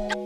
[0.00, 0.16] Von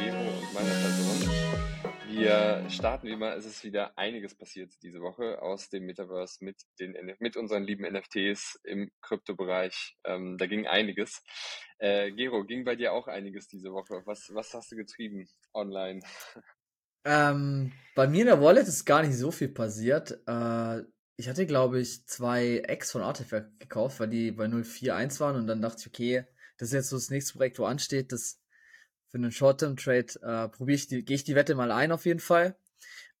[0.00, 1.30] Gero und meiner Person.
[2.08, 6.56] Wir starten wie immer, es ist wieder einiges passiert diese Woche aus dem Metaverse mit,
[6.80, 9.96] den, mit unseren lieben NFTs im Kryptobereich.
[10.02, 11.22] Ähm, da ging einiges.
[11.78, 14.02] Äh, Gero, ging bei dir auch einiges diese Woche?
[14.06, 16.00] Was, was hast du getrieben online?
[17.04, 20.20] Ähm, bei mir in der Wallet ist gar nicht so viel passiert.
[20.26, 20.82] Äh,
[21.16, 25.46] ich hatte, glaube ich, zwei Eggs von Artifact gekauft, weil die bei 041 waren und
[25.46, 26.26] dann dachte ich, okay,
[26.58, 28.40] das ist jetzt so das nächste Projekt, wo ansteht, das
[29.10, 32.20] für einen Short-Term-Trade äh, probiere ich die, gehe ich die Wette mal ein auf jeden
[32.20, 32.56] Fall.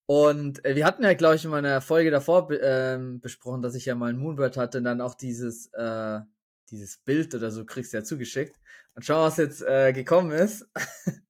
[0.06, 3.86] Und äh, wir hatten ja, glaube ich, in meiner Folge davor ähm, besprochen, dass ich
[3.86, 6.20] ja mal ein Moonbird hatte und dann auch dieses, äh,
[6.70, 8.58] dieses Bild oder so kriegst du ja zugeschickt.
[8.94, 10.68] Und schau, was jetzt äh, gekommen ist.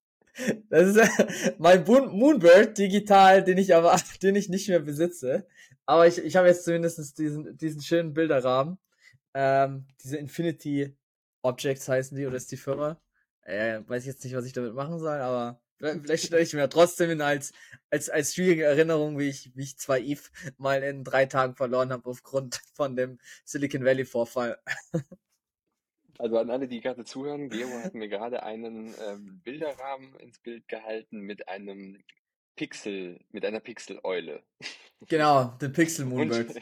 [0.69, 5.47] das ist mein Moonbird digital, den ich aber, den ich nicht mehr besitze.
[5.87, 8.79] Aber ich, ich habe jetzt zumindest diesen, diesen schönen Bilderrahmen.
[9.35, 10.97] Ähm, diese Infinity
[11.43, 13.01] Objects heißen die, oder ist die Firma?
[13.43, 16.69] Äh, weiß ich jetzt nicht, was ich damit machen soll, aber vielleicht stelle ich mir
[16.69, 17.53] trotzdem hin als,
[17.91, 20.23] als, als schwierige Erinnerung, wie ich, wie ich zwei Eve
[20.57, 24.59] mal in drei Tagen verloren habe aufgrund von dem Silicon Valley Vorfall.
[26.19, 30.69] Also an alle, die gerade zuhören, Gero hat mir gerade einen ähm, Bilderrahmen ins Bild
[30.69, 32.03] gehalten mit einem
[32.57, 34.43] Pixel, mit einer Pixel-Eule.
[35.09, 36.55] Genau, den Pixel Moonbird.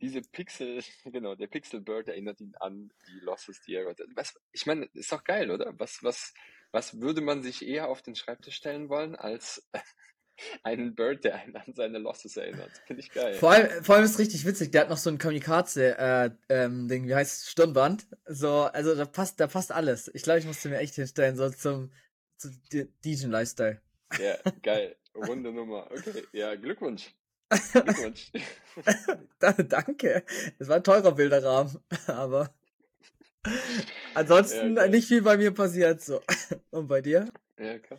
[0.00, 4.66] diese Pixel, genau, der Pixel Bird erinnert ihn an die Losses, die er was, Ich
[4.66, 5.72] meine, ist doch geil, oder?
[5.78, 6.32] Was, was,
[6.70, 9.68] was würde man sich eher auf den Schreibtisch stellen wollen, als
[10.62, 12.70] einen Bird, der einen an seine Losses erinnert?
[12.86, 13.34] Finde ich geil.
[13.34, 16.88] Vor allem, vor allem ist richtig witzig, der hat noch so ein Kamikaze, äh, ähm,
[16.88, 18.06] Ding, wie heißt es, Stirnband.
[18.26, 20.10] So, also da passt, da passt alles.
[20.14, 21.92] Ich glaube, ich musste mir echt hinstellen, so zum,
[22.36, 22.60] zum
[23.04, 23.80] DJ-Lifestyle.
[24.18, 24.96] Ja, geil.
[25.14, 25.90] Runde Nummer.
[25.90, 27.10] Okay, ja, Glückwunsch.
[27.72, 28.30] Glückwunsch.
[29.68, 30.24] Danke.
[30.58, 32.54] Es war ein teurer Bilderrahmen, aber
[34.14, 36.00] ansonsten ja, nicht viel bei mir passiert.
[36.00, 36.22] So.
[36.70, 37.28] Und bei dir?
[37.58, 37.98] Ja, klar.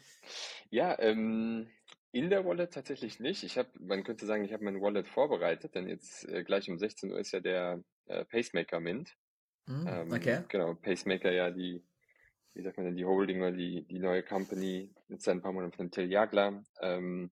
[0.70, 1.68] Ja, ähm,
[2.12, 3.44] in der Wallet tatsächlich nicht.
[3.44, 6.78] Ich habe, man könnte sagen, ich habe mein Wallet vorbereitet, denn jetzt äh, gleich um
[6.78, 9.16] 16 Uhr ist ja der äh, Pacemaker Mint.
[9.68, 10.44] Mm, ähm, okay.
[10.50, 11.84] Genau, Pacemaker ja die
[12.54, 15.74] wie sagt man denn, die Holding oder die, die neue Company mit seinen paar Monaten
[15.74, 16.64] von Till Jagler.
[16.82, 17.32] Ähm,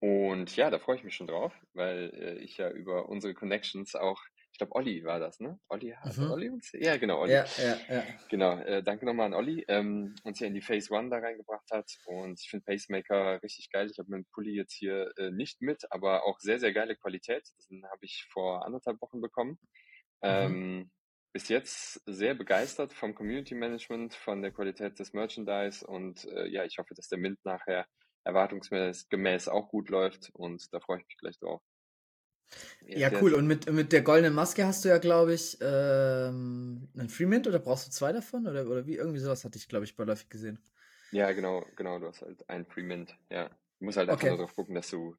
[0.00, 3.94] und ja, da freue ich mich schon drauf, weil äh, ich ja über unsere Connections
[3.94, 4.22] auch,
[4.60, 5.58] glaube, Olli war das, ne?
[5.68, 6.30] Olli hat mhm.
[6.30, 6.70] Olli uns?
[6.72, 7.32] Ja, genau, Olli.
[7.32, 8.04] Ja, ja, ja.
[8.28, 11.70] Genau, äh, danke nochmal an Olli, ähm, uns hier in die Phase One da reingebracht
[11.70, 11.90] hat.
[12.06, 13.88] Und ich finde Pacemaker richtig geil.
[13.90, 17.48] Ich habe meinen Pulli jetzt hier äh, nicht mit, aber auch sehr, sehr geile Qualität.
[17.70, 19.58] Den habe ich vor anderthalb Wochen bekommen.
[20.22, 20.28] Mhm.
[20.28, 20.90] Ähm,
[21.32, 26.64] bis jetzt sehr begeistert vom Community Management, von der Qualität des Merchandise und äh, ja,
[26.64, 27.86] ich hoffe, dass der Mint nachher
[28.24, 31.62] erwartungsgemäß auch gut läuft und da freue ich mich gleich drauf.
[32.86, 33.34] Ja, cool.
[33.34, 37.46] Und mit, mit der goldenen Maske hast du ja, glaube ich, ähm, einen Free Mint
[37.46, 38.46] oder brauchst du zwei davon?
[38.46, 38.96] Oder, oder wie?
[38.96, 40.58] Irgendwie sowas hatte ich, glaube ich, beiläufig gesehen.
[41.12, 41.98] Ja, genau, genau.
[41.98, 43.16] Du hast halt einen Free Mint.
[43.30, 43.48] Ja.
[43.78, 44.30] Du musst halt einfach okay.
[44.30, 45.16] nur darauf gucken, dass du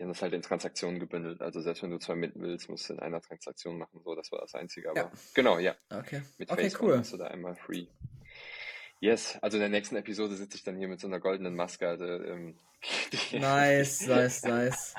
[0.00, 1.42] die haben das halt in Transaktionen gebündelt.
[1.42, 4.00] Also selbst wenn du zwei mitten willst, musst du in einer Transaktion machen.
[4.02, 4.88] So, das war das Einzige.
[4.88, 5.12] Aber ja.
[5.34, 5.76] genau, ja.
[5.90, 6.22] Okay.
[6.38, 6.98] Mit okay, Facebook cool.
[6.98, 7.86] hast du da einmal free.
[9.00, 11.86] Yes, also in der nächsten Episode sitze ich dann hier mit so einer goldenen Maske.
[11.86, 12.56] Also, ähm,
[13.32, 14.94] nice, nice, nice.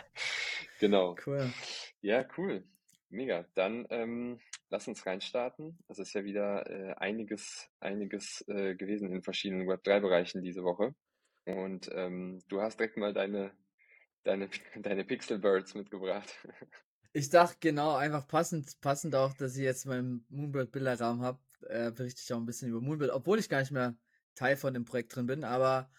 [0.82, 1.16] Genau.
[1.26, 1.54] Cool.
[2.02, 2.64] Ja, cool.
[3.10, 3.46] Mega.
[3.56, 5.78] Dann ähm, lass uns reinstarten.
[5.88, 10.94] Es ist ja wieder äh, einiges, einiges äh, gewesen in verschiedenen Web3-Bereichen diese Woche.
[11.46, 13.52] Und ähm, du hast direkt mal deine
[14.24, 14.50] deine,
[14.82, 16.34] deine Pixelbirds mitgebracht.
[17.14, 22.22] Ich dachte genau, einfach passend, passend auch, dass ich jetzt meinen Moonbird-Bilderrahmen habe, äh, berichte
[22.24, 23.98] ich auch ein bisschen über Moonbird, obwohl ich gar nicht mehr
[24.34, 25.92] Teil von dem Projekt drin bin, aber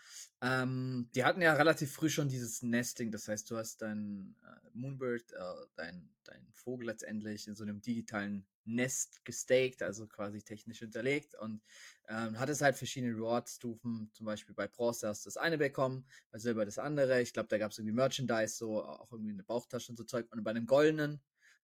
[0.43, 4.69] ähm, die hatten ja relativ früh schon dieses Nesting, das heißt, du hast dein äh,
[4.75, 10.81] Moonbird, äh, dein, dein Vogel letztendlich in so einem digitalen Nest gestaked, also quasi technisch
[10.81, 11.63] hinterlegt und
[12.09, 16.05] ähm, hat es halt verschiedene Reward-Stufen, zum Beispiel bei Bronze hast du das eine bekommen,
[16.33, 19.45] bei Silber das andere, ich glaube, da gab es irgendwie Merchandise, so auch irgendwie eine
[19.45, 20.27] Bauchtasche und so Zeug.
[20.33, 21.21] Und bei einem goldenen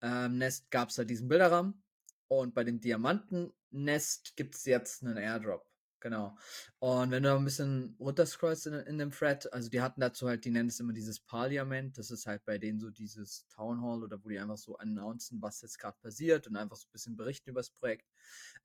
[0.01, 1.83] ähm, Nest gab es halt diesen Bilderrahmen
[2.29, 5.67] und bei dem Diamanten-Nest gibt es jetzt einen Airdrop.
[6.01, 6.37] Genau.
[6.79, 10.45] Und wenn du ein bisschen runterscrollst in, in dem Thread, also die hatten dazu halt,
[10.45, 14.03] die nennen es immer dieses Parliament, das ist halt bei denen so dieses Town Hall
[14.03, 17.15] oder wo die einfach so announcen, was jetzt gerade passiert und einfach so ein bisschen
[17.15, 18.05] berichten über das Projekt.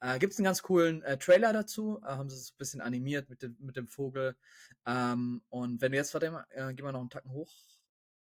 [0.01, 2.59] Äh, Gibt es einen ganz coolen äh, Trailer dazu, äh, haben sie es so ein
[2.59, 4.37] bisschen animiert mit dem, mit dem Vogel.
[4.87, 7.53] Ähm, und wenn du jetzt, warte mal, äh, gehen wir noch einen Tacken hoch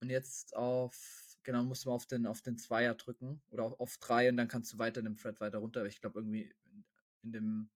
[0.02, 3.80] und jetzt auf, genau, musst du mal auf den, auf den Zweier drücken oder auf,
[3.80, 5.86] auf drei und dann kannst du weiter in dem Thread weiter runter.
[5.86, 6.86] Ich glaube irgendwie in,
[7.24, 7.70] in dem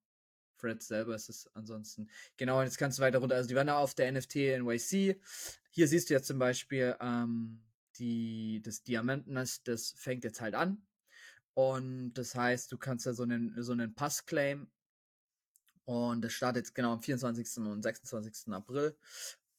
[0.60, 2.10] Thread selber ist es ansonsten.
[2.38, 3.36] Genau, und jetzt kannst du weiter runter.
[3.36, 5.20] Also die waren da auf der NFT NYC.
[5.72, 7.62] hier siehst du jetzt zum Beispiel ähm,
[7.98, 10.82] die, das Diamantennest, das fängt jetzt halt an.
[11.54, 14.70] Und das heißt, du kannst da so einen, so einen Pass claim.
[15.86, 17.58] Und das startet genau am 24.
[17.64, 18.54] und 26.
[18.54, 18.96] April.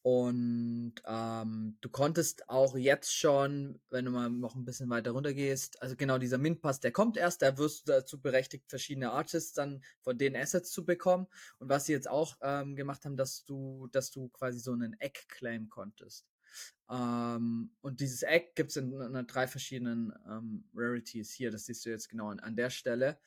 [0.02, 5.34] Und ähm, du konntest auch jetzt schon, wenn du mal noch ein bisschen weiter runter
[5.34, 9.52] gehst, also genau dieser Mint-Pass, der kommt erst, da wirst du dazu berechtigt, verschiedene Artists
[9.52, 11.26] dann von den Assets zu bekommen.
[11.58, 14.98] Und was sie jetzt auch ähm, gemacht haben, dass du, dass du quasi so einen
[15.00, 16.26] Egg claim konntest.
[16.90, 21.84] Ähm, und dieses Egg gibt es in, in, drei verschiedenen ähm, Rarities hier, das siehst
[21.84, 23.18] du jetzt genau an, an der Stelle.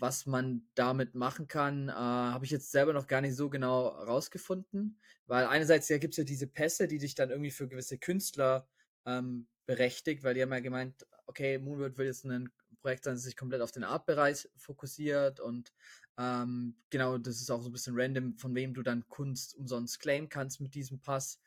[0.00, 3.88] Was man damit machen kann, äh, habe ich jetzt selber noch gar nicht so genau
[3.88, 7.98] rausgefunden, weil einerseits ja gibt es ja diese Pässe, die dich dann irgendwie für gewisse
[7.98, 8.66] Künstler
[9.04, 12.50] ähm, berechtigt, weil die haben ja gemeint, okay, Moonbird will jetzt ein
[12.80, 15.72] Projekt sein, das sich komplett auf den Art-Bereich fokussiert und
[16.18, 20.00] ähm, genau, das ist auch so ein bisschen random, von wem du dann Kunst umsonst
[20.00, 21.40] claimen kannst mit diesem Pass.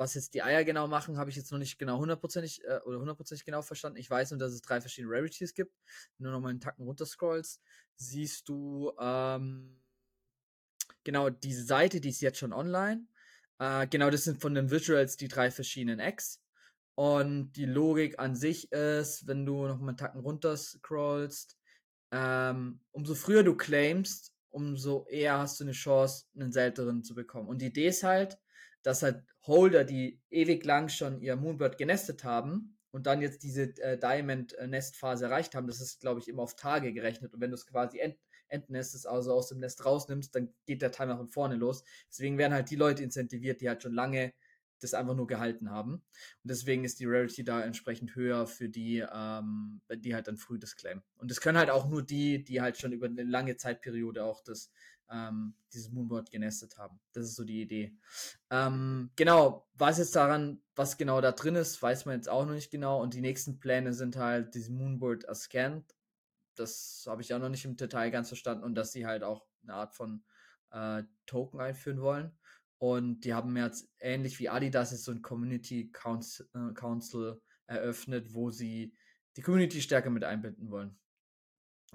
[0.00, 3.00] Was jetzt die Eier genau machen, habe ich jetzt noch nicht genau hundertprozentig äh, oder
[3.00, 3.98] hundertprozentig genau verstanden.
[3.98, 5.76] Ich weiß nur, dass es drei verschiedene Rarities gibt.
[6.16, 7.60] Wenn du nochmal einen Tacken runterscrollst,
[7.96, 9.78] siehst du ähm,
[11.04, 13.08] genau diese Seite, die ist jetzt schon online.
[13.58, 16.40] Äh, genau, das sind von den Visuals die drei verschiedenen Eggs.
[16.94, 21.58] Und die Logik an sich ist, wenn du nochmal einen Tacken runterscrollst,
[22.12, 27.48] ähm, umso früher du claimst, umso eher hast du eine Chance, einen seltenen zu bekommen.
[27.50, 28.38] Und die Idee ist halt,
[28.82, 33.76] dass halt Holder, die ewig lang schon ihr Moonbird genestet haben und dann jetzt diese
[33.78, 37.32] äh, Diamond-Nestphase erreicht haben, das ist, glaube ich, immer auf Tage gerechnet.
[37.32, 38.16] Und wenn du es quasi ent
[38.48, 41.84] entnestest, also aus dem Nest rausnimmst, dann geht der Timer von vorne los.
[42.08, 44.32] Deswegen werden halt die Leute incentiviert, die halt schon lange
[44.80, 45.94] das einfach nur gehalten haben.
[45.94, 50.58] Und deswegen ist die Rarity da entsprechend höher für die, ähm, die halt dann früh
[50.58, 51.02] das claimen.
[51.16, 54.42] Und das können halt auch nur die, die halt schon über eine lange Zeitperiode auch
[54.42, 54.72] das
[55.10, 57.00] ähm, dieses Moonboard genestet haben.
[57.12, 57.96] Das ist so die Idee.
[58.50, 62.54] Ähm, genau, was jetzt daran, was genau da drin ist, weiß man jetzt auch noch
[62.54, 63.02] nicht genau.
[63.02, 65.94] Und die nächsten Pläne sind halt dieses Moonboard Scanned.
[66.54, 69.46] Das habe ich auch noch nicht im Detail ganz verstanden und dass sie halt auch
[69.62, 70.24] eine Art von
[70.70, 72.38] äh, Token einführen wollen.
[72.78, 78.32] Und die haben jetzt ähnlich wie Adidas jetzt so ein Community Council, äh, Council eröffnet,
[78.32, 78.94] wo sie
[79.36, 80.98] die Community stärker mit einbinden wollen.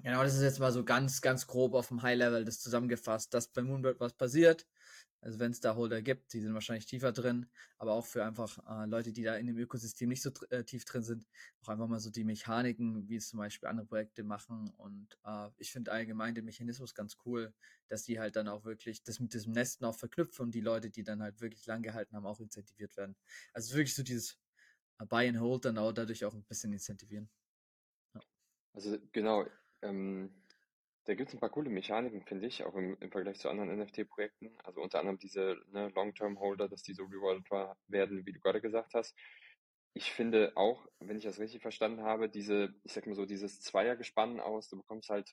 [0.02, 3.48] Genau, das ist jetzt mal so ganz, ganz grob auf dem High-Level das zusammengefasst, dass
[3.48, 4.66] bei Moonbird was passiert.
[5.22, 8.58] Also wenn es da Holder gibt, die sind wahrscheinlich tiefer drin, aber auch für einfach
[8.68, 11.26] äh, Leute, die da in dem Ökosystem nicht so äh, tief drin sind,
[11.62, 14.70] auch einfach mal so die Mechaniken, wie es zum Beispiel andere Projekte machen.
[14.76, 17.52] Und äh, ich finde allgemein den Mechanismus ganz cool,
[17.88, 20.90] dass die halt dann auch wirklich das mit diesem Nesten auch verknüpfen und die Leute,
[20.90, 23.16] die dann halt wirklich lang gehalten haben, auch incentiviert werden.
[23.52, 24.38] Also wirklich so dieses
[25.00, 27.28] äh, Buy and Hold dann auch dadurch auch ein bisschen incentivieren.
[28.14, 28.20] Ja.
[28.74, 29.46] Also genau,
[29.82, 30.30] ähm,
[31.06, 33.78] da gibt es ein paar coole Mechaniken, finde ich, auch im, im Vergleich zu anderen
[33.78, 34.50] NFT-Projekten.
[34.64, 37.48] Also unter anderem diese ne, Long-Term-Holder, dass die so rewarded
[37.86, 39.16] werden, wie du gerade gesagt hast.
[39.94, 43.60] Ich finde auch, wenn ich das richtig verstanden habe, diese, ich sag mal so, dieses
[43.60, 45.32] Zweiergespann aus, du bekommst halt,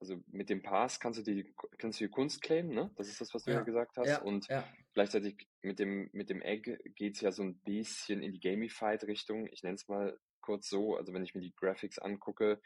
[0.00, 2.90] also mit dem Pass kannst du die, kannst du die Kunst claimen, ne?
[2.96, 4.08] Das ist das, was du ja, ja gesagt hast.
[4.08, 4.66] Ja, und ja.
[4.92, 9.46] gleichzeitig mit dem, mit dem Egg geht es ja so ein bisschen in die Gamified-Richtung.
[9.52, 10.96] Ich nenne es mal kurz so.
[10.96, 12.60] Also wenn ich mir die Graphics angucke,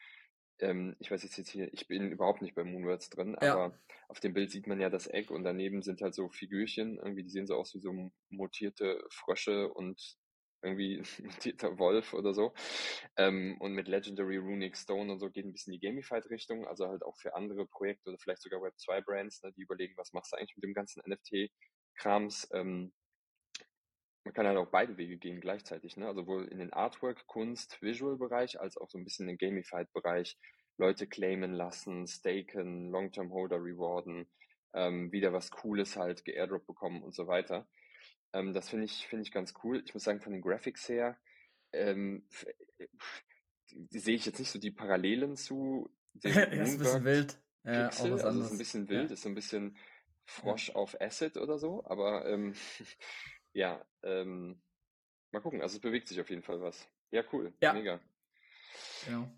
[0.63, 3.53] ähm, ich weiß jetzt, hier, ich bin überhaupt nicht bei Moonwords drin, ja.
[3.53, 3.79] aber
[4.09, 7.23] auf dem Bild sieht man ja das Eck und daneben sind halt so Figürchen, irgendwie,
[7.23, 10.19] die sehen so aus wie so mutierte Frösche und
[10.63, 12.53] irgendwie mutierter Wolf oder so.
[13.17, 17.03] Ähm, und mit Legendary Runic Stone und so geht ein bisschen die Gamified-Richtung, also halt
[17.03, 20.57] auch für andere Projekte oder vielleicht sogar Web2-Brands, ne, die überlegen, was machst du eigentlich
[20.57, 22.49] mit dem ganzen NFT-Krams.
[22.53, 22.93] Ähm,
[24.29, 26.07] man kann halt auch beide Wege gehen gleichzeitig, ne?
[26.07, 30.37] Also wohl in den Artwork, Kunst, Visual-Bereich, als auch so ein bisschen in den Gamified-Bereich
[30.77, 34.29] Leute claimen lassen, staken, Long-Term Holder rewarden,
[34.75, 37.67] ähm, wieder was Cooles halt geairdrop bekommen und so weiter.
[38.35, 39.83] Ähm, das finde ich, finde ich ganz cool.
[39.87, 41.17] Ich muss sagen, von den Graphics her,
[41.73, 42.29] ähm,
[43.89, 47.41] sehe ich jetzt nicht so die Parallelen zu dem ja, ist ein bisschen wild.
[47.65, 49.15] Ja, Pixel, also ist ein bisschen wild, ja.
[49.15, 49.79] ist so ein bisschen
[50.27, 52.53] Frosch auf Acid oder so, aber ähm,
[53.53, 54.63] Ja, ähm,
[55.31, 55.63] mal gucken.
[55.63, 56.89] Also es bewegt sich auf jeden Fall was.
[57.11, 57.53] Ja, cool.
[57.61, 57.73] Ja.
[57.73, 58.01] Mega.
[59.05, 59.29] Genau.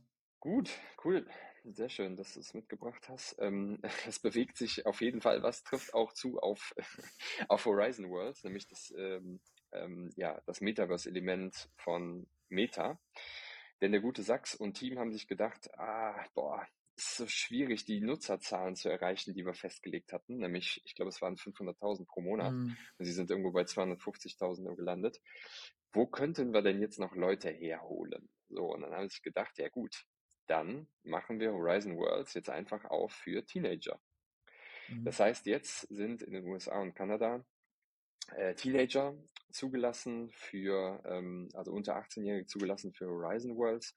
[0.41, 0.71] Gut,
[1.05, 1.27] cool.
[1.65, 3.37] Sehr schön, dass du es mitgebracht hast.
[3.39, 6.75] Ähm, es bewegt sich auf jeden Fall was, trifft auch zu auf,
[7.49, 9.41] auf Horizon Worlds, nämlich das, ähm,
[9.73, 12.99] ähm, ja, das Metaverse-Element von Meta.
[13.81, 16.67] Denn der gute Sachs und Team haben sich gedacht, ah, boah,
[17.01, 20.39] ist so schwierig, die Nutzerzahlen zu erreichen, die wir festgelegt hatten.
[20.39, 22.53] Nämlich, ich glaube, es waren 500.000 pro Monat.
[22.53, 22.77] Mhm.
[22.99, 25.21] Und sie sind irgendwo bei 250.000 gelandet.
[25.93, 28.29] Wo könnten wir denn jetzt noch Leute herholen?
[28.49, 30.05] So, und dann habe ich gedacht, ja gut,
[30.47, 34.01] dann machen wir Horizon Worlds jetzt einfach auf für Teenager.
[34.89, 35.05] Mhm.
[35.05, 37.45] Das heißt, jetzt sind in den USA und Kanada
[38.37, 39.15] äh, Teenager
[39.51, 43.97] zugelassen für, ähm, also unter 18-Jährige zugelassen für Horizon Worlds.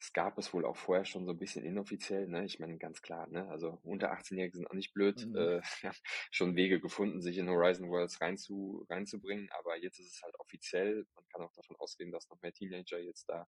[0.00, 2.46] Es gab es wohl auch vorher schon so ein bisschen inoffiziell, ne?
[2.46, 3.46] Ich meine, ganz klar, ne?
[3.50, 5.36] Also unter 18-Jährige sind auch nicht blöd, mhm.
[5.36, 5.60] äh,
[6.30, 11.06] schon Wege gefunden, sich in Horizon Worlds reinzu, reinzubringen, aber jetzt ist es halt offiziell.
[11.14, 13.46] Man kann auch davon ausgehen, dass noch mehr Teenager jetzt da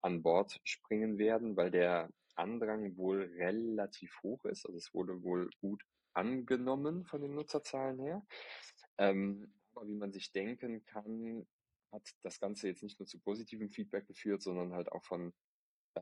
[0.00, 4.66] an Bord springen werden, weil der Andrang wohl relativ hoch ist.
[4.66, 8.24] Also es wurde wohl gut angenommen von den Nutzerzahlen her.
[8.98, 11.46] Ähm, aber wie man sich denken kann,
[11.92, 15.32] hat das Ganze jetzt nicht nur zu positivem Feedback geführt, sondern halt auch von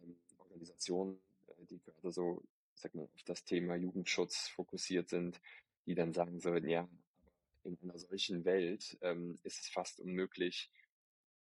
[0.03, 2.43] ähm, Organisationen, äh, die gerade so,
[2.75, 5.41] sag mal, auf das Thema Jugendschutz fokussiert sind,
[5.87, 6.89] die dann sagen sollen, ja,
[7.65, 10.71] in einer solchen Welt ähm, ist es fast unmöglich,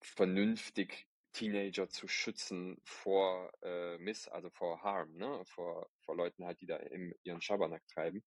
[0.02, 5.44] vernünftig Teenager zu schützen vor äh, Miss, also vor Harm, ne?
[5.46, 8.24] vor, vor Leuten halt, die da im, ihren Schabernack treiben.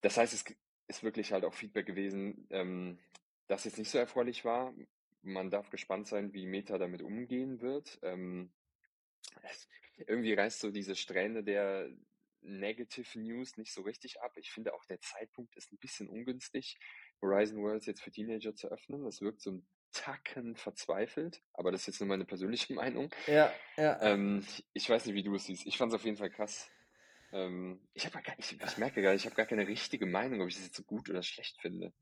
[0.00, 0.44] Das heißt, es
[0.86, 2.98] ist wirklich halt auch Feedback gewesen, ähm,
[3.48, 4.72] das jetzt nicht so erfreulich war.
[5.22, 7.98] Man darf gespannt sein, wie Meta damit umgehen wird.
[8.02, 8.52] Ähm,
[10.06, 11.90] irgendwie reißt so diese Strähne der
[12.42, 14.32] Negative News nicht so richtig ab.
[14.36, 16.78] Ich finde auch der Zeitpunkt ist ein bisschen ungünstig,
[17.20, 19.04] Horizon Worlds jetzt für Teenager zu öffnen.
[19.04, 23.10] Das wirkt so ein Tacken verzweifelt, aber das ist jetzt nur meine persönliche Meinung.
[23.26, 24.00] Ja, ja.
[24.02, 25.66] Ähm, ich weiß nicht, wie du es siehst.
[25.66, 26.70] Ich fand es auf jeden Fall krass.
[27.32, 30.48] Ähm, ich, hab gar, ich, ich merke gar ich habe gar keine richtige Meinung, ob
[30.48, 31.92] ich das jetzt so gut oder schlecht finde.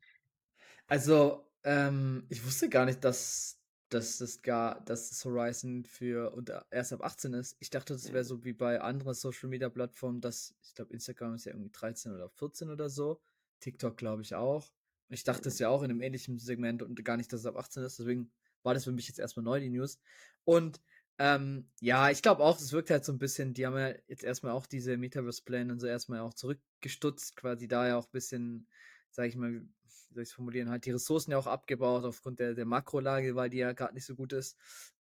[0.87, 3.58] Also, ähm, ich wusste gar nicht, dass,
[3.89, 7.57] dass das gar, dass das Horizon für unter erst ab 18 ist.
[7.59, 11.35] Ich dachte, das wäre so wie bei anderen Social Media Plattformen, dass, ich glaube, Instagram
[11.35, 13.21] ist ja irgendwie 13 oder 14 oder so.
[13.61, 14.71] TikTok glaube ich auch.
[15.09, 17.57] Ich dachte es ja auch in einem ähnlichen Segment und gar nicht, dass es ab
[17.57, 17.99] 18 ist.
[17.99, 18.31] Deswegen
[18.63, 19.99] war das für mich jetzt erstmal neu, die News.
[20.45, 20.81] Und
[21.19, 24.23] ähm, ja, ich glaube auch, es wirkt halt so ein bisschen, die haben ja jetzt
[24.23, 28.69] erstmal auch diese Metaverse-Pläne und so erstmal auch zurückgestutzt, quasi da ja auch ein bisschen,
[29.11, 29.67] sag ich mal,
[30.09, 33.35] wie soll ich es formulieren, halt die Ressourcen ja auch abgebaut aufgrund der, der Makrolage,
[33.35, 34.57] weil die ja gerade nicht so gut ist.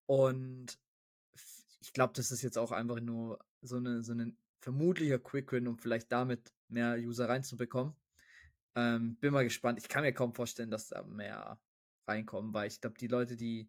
[0.06, 0.78] Und
[1.80, 5.78] ich glaube, das ist jetzt auch einfach nur so eine, so ein vermutlicher Quick-Win, um
[5.78, 7.94] vielleicht damit mehr User reinzubekommen.
[8.74, 9.78] Ähm, bin mal gespannt.
[9.78, 11.58] Ich kann mir kaum vorstellen, dass da mehr
[12.06, 13.68] reinkommen, weil ich glaube, die Leute, die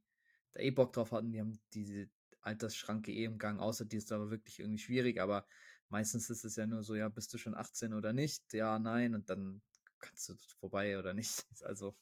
[0.52, 2.10] da eh Bock drauf hatten, die haben diese
[2.42, 5.46] Altersschranke eh im Gang, außer die ist aber wirklich irgendwie schwierig, aber
[5.90, 8.54] meistens ist es ja nur so, ja, bist du schon 18 oder nicht?
[8.54, 9.62] Ja, nein, und dann
[10.00, 11.46] kannst du vorbei oder nicht.
[11.64, 11.96] Also,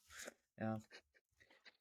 [0.57, 0.81] ja.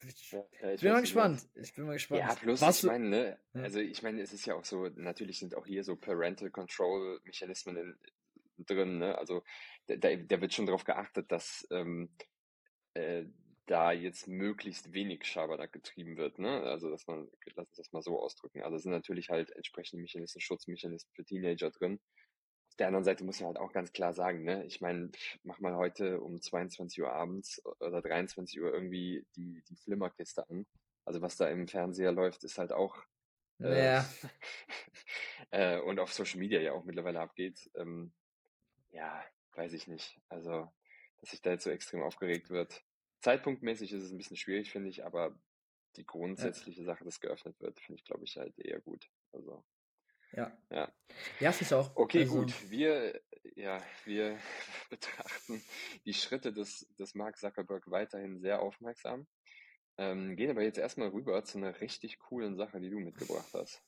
[0.03, 1.49] Ich, ja, ich bin mal gespannt.
[1.55, 2.21] Ich bin mal gespannt.
[2.21, 5.39] Ja, plus, Was ich meine, ne, also ich meine, es ist ja auch so, natürlich
[5.39, 7.97] sind auch hier so Parental Control Mechanismen
[8.57, 9.17] drin, ne?
[9.17, 9.43] Also
[9.87, 12.09] da, da wird schon darauf geachtet, dass ähm,
[12.93, 13.25] äh,
[13.65, 16.61] da jetzt möglichst wenig Schabernack getrieben wird, ne?
[16.63, 18.63] Also dass man, lass uns das mal so ausdrücken.
[18.63, 21.99] Also sind natürlich halt entsprechende Mechanismen, Schutzmechanismen für Teenager drin.
[22.79, 24.63] Der anderen Seite muss man halt auch ganz klar sagen, ne?
[24.65, 25.11] Ich meine,
[25.43, 30.65] mach mal heute um 22 Uhr abends oder 23 Uhr irgendwie die, die Flimmerkiste an.
[31.05, 33.03] Also was da im Fernseher läuft, ist halt auch
[33.59, 34.09] äh, ja.
[35.51, 37.69] äh, und auf Social Media ja auch mittlerweile abgeht.
[37.75, 38.13] Ähm,
[38.91, 40.19] ja, weiß ich nicht.
[40.29, 40.71] Also,
[41.17, 42.83] dass sich da jetzt so extrem aufgeregt wird.
[43.21, 45.37] Zeitpunktmäßig ist es ein bisschen schwierig, finde ich, aber
[45.95, 46.85] die grundsätzliche ja.
[46.85, 49.09] Sache, dass geöffnet wird, finde ich, glaube ich, halt eher gut.
[49.31, 49.63] Also.
[50.37, 50.57] Ja.
[50.69, 50.91] Ja.
[51.39, 51.95] Ja, finde ich auch.
[51.95, 52.53] Okay, also, gut.
[52.69, 53.19] Wir,
[53.55, 54.37] ja, wir
[54.89, 55.61] betrachten
[56.05, 59.27] die Schritte des, des Mark Zuckerberg weiterhin sehr aufmerksam.
[59.97, 63.83] Ähm, gehen aber jetzt erstmal rüber zu einer richtig coolen Sache, die du mitgebracht hast.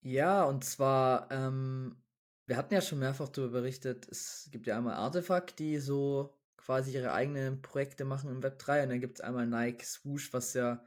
[0.00, 2.02] Ja, und zwar ähm,
[2.46, 6.92] wir hatten ja schon mehrfach darüber berichtet, es gibt ja einmal Artefakt, die so quasi
[6.94, 10.54] ihre eigenen Projekte machen im Web 3 und dann gibt es einmal Nike Swoosh, was
[10.54, 10.84] ja,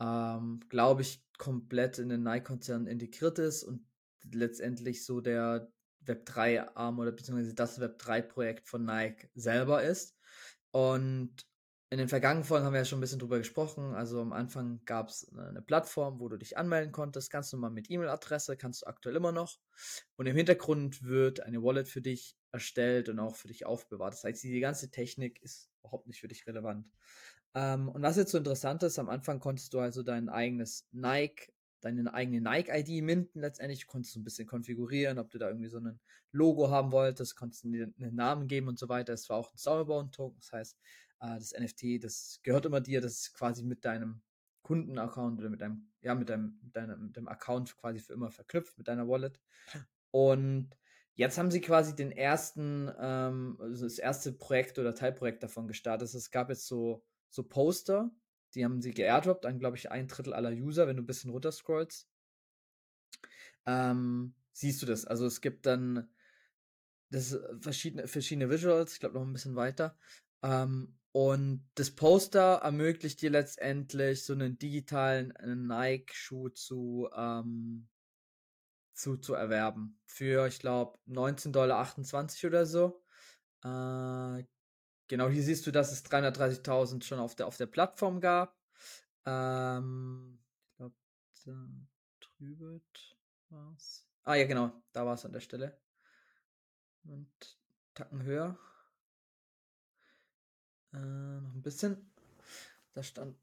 [0.00, 3.86] ähm, glaube ich, komplett in den Nike-Konzern integriert ist und
[4.32, 9.82] letztendlich so der Web 3 Arm oder beziehungsweise das Web 3 Projekt von Nike selber
[9.82, 10.16] ist.
[10.70, 11.46] Und
[11.88, 13.94] in den vergangenen Folgen haben wir ja schon ein bisschen drüber gesprochen.
[13.94, 17.90] Also am Anfang gab es eine Plattform, wo du dich anmelden konntest, ganz normal mit
[17.90, 19.56] E-Mail-Adresse, kannst du aktuell immer noch.
[20.16, 24.14] Und im Hintergrund wird eine Wallet für dich erstellt und auch für dich aufbewahrt.
[24.14, 26.90] Das heißt, die ganze Technik ist überhaupt nicht für dich relevant.
[27.56, 31.54] Ähm, und was jetzt so interessant ist, am Anfang konntest du also dein eigenes Nike,
[31.80, 35.78] deine eigene Nike-ID minden letztendlich, konntest du ein bisschen konfigurieren, ob du da irgendwie so
[35.78, 35.98] ein
[36.32, 39.14] Logo haben wolltest, konntest du dir einen Namen geben und so weiter.
[39.14, 40.78] Es war auch ein Stormbound-Token, das heißt,
[41.20, 44.20] äh, das NFT, das gehört immer dir, das ist quasi mit deinem
[44.60, 48.86] Kundenaccount oder mit deinem, ja, mit deinem, deinem, deinem Account quasi für immer verknüpft, mit
[48.88, 49.40] deiner Wallet.
[50.10, 50.76] Und
[51.14, 56.12] jetzt haben sie quasi den ersten, ähm, also das erste Projekt oder Teilprojekt davon gestartet.
[56.12, 58.10] Es gab jetzt so, so Poster,
[58.54, 61.30] die haben sie geairdroppt an, glaube ich, ein Drittel aller User, wenn du ein bisschen
[61.30, 62.08] runter scrollst.
[63.66, 65.04] Ähm, siehst du das?
[65.04, 66.08] Also es gibt dann
[67.10, 69.98] das verschiedene, verschiedene Visuals, ich glaube noch ein bisschen weiter.
[70.42, 75.32] Ähm, und das Poster ermöglicht dir letztendlich so einen digitalen
[75.66, 77.88] Nike-Schuh zu, ähm,
[78.92, 79.98] zu, zu erwerben.
[80.04, 81.94] Für, ich glaube, 19,28 Dollar
[82.44, 83.02] oder so.
[83.64, 84.44] Äh,
[85.08, 88.56] genau, hier siehst du, dass es 330.000 schon auf der, auf der Plattform gab.
[89.24, 90.94] Ähm, ich glaube,
[91.44, 91.68] da
[92.20, 92.82] drüben
[93.48, 94.06] war's.
[94.24, 95.78] Ah ja, genau, da war es an der Stelle.
[97.04, 97.58] Und
[97.94, 98.58] Tacken höher.
[100.92, 102.10] Äh, noch ein bisschen.
[102.92, 103.36] Da stand,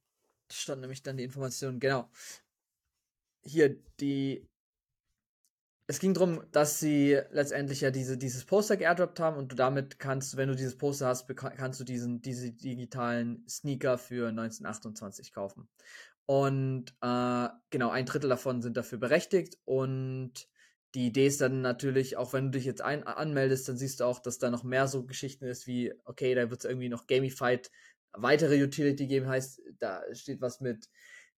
[0.51, 2.09] stand nämlich dann die Information, genau.
[3.41, 4.47] Hier die
[5.87, 9.99] es ging darum, dass sie letztendlich ja diese, dieses Poster geairdroppt haben und du damit
[9.99, 15.67] kannst, wenn du dieses Poster hast, kannst du diesen, diese digitalen Sneaker für 1928 kaufen.
[16.25, 20.47] Und äh, genau, ein Drittel davon sind dafür berechtigt und
[20.95, 24.05] die Idee ist dann natürlich, auch wenn du dich jetzt ein anmeldest, dann siehst du
[24.05, 27.07] auch, dass da noch mehr so Geschichten ist wie, okay, da wird es irgendwie noch
[27.07, 27.71] gamified
[28.13, 30.87] weitere Utility geben, heißt, da steht was mit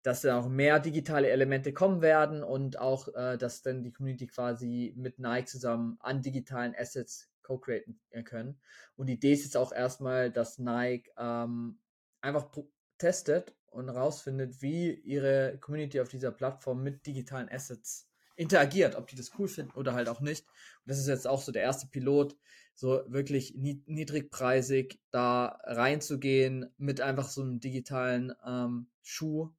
[0.05, 4.27] dass da auch mehr digitale Elemente kommen werden und auch, äh, dass dann die Community
[4.27, 8.61] quasi mit Nike zusammen an digitalen Assets co-createn äh, können.
[8.97, 11.79] Und die Idee ist jetzt auch erstmal, dass Nike ähm,
[12.21, 12.51] einfach
[12.99, 19.17] testet und herausfindet, wie ihre Community auf dieser Plattform mit digitalen Assets interagiert, ob die
[19.17, 20.45] das cool finden oder halt auch nicht.
[20.47, 22.37] Und das ist jetzt auch so der erste Pilot,
[22.75, 29.51] so wirklich niedrigpreisig da reinzugehen mit einfach so einem digitalen ähm, Schuh,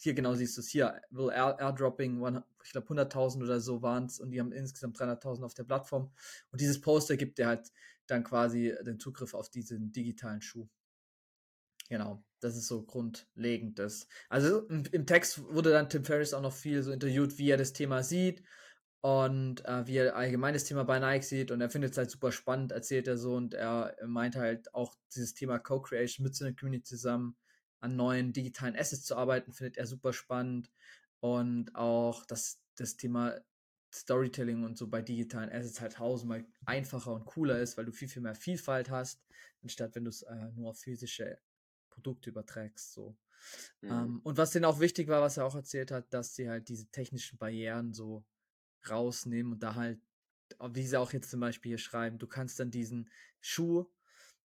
[0.00, 2.24] hier genau siehst du es hier, will Air, Airdropping,
[2.64, 6.12] ich glaube 100.000 oder so waren es und die haben insgesamt 300.000 auf der Plattform
[6.50, 7.70] und dieses Poster gibt dir halt
[8.06, 10.68] dann quasi den Zugriff auf diesen digitalen Schuh.
[11.88, 14.06] Genau, das ist so grundlegend das.
[14.28, 17.56] Also im, im, Text wurde dann Tim Ferriss auch noch viel so interviewt, wie er
[17.56, 18.42] das Thema sieht
[19.00, 22.10] und äh, wie er allgemein das Thema bei Nike sieht und er findet es halt
[22.10, 26.44] super spannend, erzählt er so und er meint halt auch dieses Thema Co-Creation mit so
[26.44, 27.36] einer Community zusammen
[27.80, 30.70] an neuen digitalen Assets zu arbeiten, findet er super spannend.
[31.20, 33.40] Und auch das, das Thema
[33.92, 38.08] Storytelling und so bei digitalen Assets halt tausendmal einfacher und cooler ist, weil du viel,
[38.08, 39.24] viel mehr Vielfalt hast,
[39.62, 41.38] anstatt wenn du es äh, nur auf physische
[41.88, 42.92] Produkte überträgst.
[42.92, 43.16] So.
[43.80, 43.90] Mhm.
[43.90, 46.68] Ähm, und was denen auch wichtig war, was er auch erzählt hat, dass sie halt
[46.68, 48.24] diese technischen Barrieren so
[48.88, 50.00] rausnehmen und da halt,
[50.70, 53.10] wie sie auch jetzt zum Beispiel hier schreiben, du kannst dann diesen
[53.40, 53.86] Schuh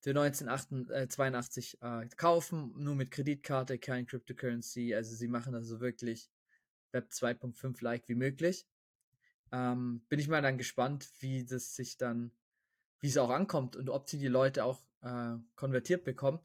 [0.03, 4.93] für 1982 äh, kaufen, nur mit Kreditkarte, kein Cryptocurrency.
[4.93, 6.29] Also sie machen das so wirklich
[6.91, 8.67] Web 2.5 like wie möglich.
[9.53, 12.33] Ähm, bin ich mal dann gespannt, wie das sich dann,
[12.99, 16.39] wie es auch ankommt und ob sie die Leute auch äh, konvertiert bekommen.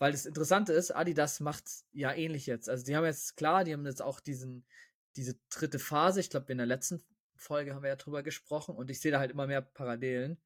[0.00, 2.68] Weil das Interessante ist, Adidas macht ja ähnlich jetzt.
[2.68, 4.66] Also die haben jetzt, klar, die haben jetzt auch diesen,
[5.14, 7.00] diese dritte Phase, ich glaube in der letzten
[7.36, 10.40] Folge haben wir ja drüber gesprochen und ich sehe da halt immer mehr Parallelen.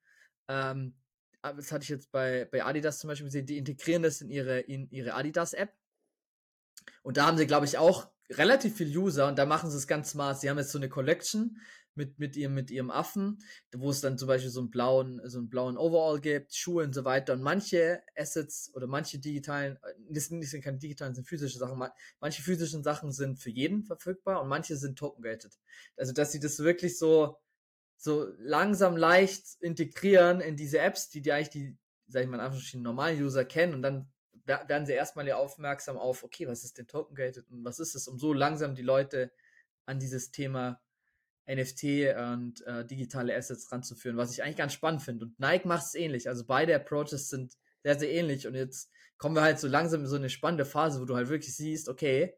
[0.49, 0.95] Ähm,
[1.43, 4.61] das hatte ich jetzt bei, bei Adidas zum Beispiel gesehen, die integrieren das in ihre,
[4.61, 5.73] in ihre Adidas-App.
[7.03, 9.87] Und da haben sie, glaube ich, auch relativ viel User und da machen sie es
[9.87, 10.41] ganz smart.
[10.41, 11.59] Sie haben jetzt so eine Collection
[11.95, 13.39] mit, mit ihrem, mit ihrem Affen,
[13.75, 16.95] wo es dann zum Beispiel so einen blauen, so einen blauen Overall gibt, Schuhe und
[16.95, 17.35] so weiter.
[17.35, 21.59] Und manche Assets oder manche digitalen, äh, das sind, das sind keine digitalen, sind physische
[21.59, 21.83] Sachen.
[22.21, 25.59] Manche physischen Sachen sind für jeden verfügbar und manche sind token-gated.
[25.97, 27.37] Also, dass sie das wirklich so,
[28.03, 32.61] so langsam leicht integrieren in diese Apps, die die eigentlich die, sag ich mal, einfach
[32.61, 34.11] die normalen User kennen und dann
[34.45, 37.95] werden sie erstmal ja aufmerksam auf, okay, was ist denn Token Gated und was ist
[37.95, 39.31] es, um so langsam die Leute
[39.87, 40.81] an dieses Thema
[41.47, 41.85] NFT
[42.17, 45.27] und äh, digitale Assets ranzuführen, was ich eigentlich ganz spannend finde.
[45.27, 46.29] Und Nike macht es ähnlich.
[46.29, 48.49] Also beide Approaches sind sehr, sehr ähnlich.
[48.49, 51.29] Und jetzt kommen wir halt so langsam in so eine spannende Phase, wo du halt
[51.29, 52.35] wirklich siehst, okay,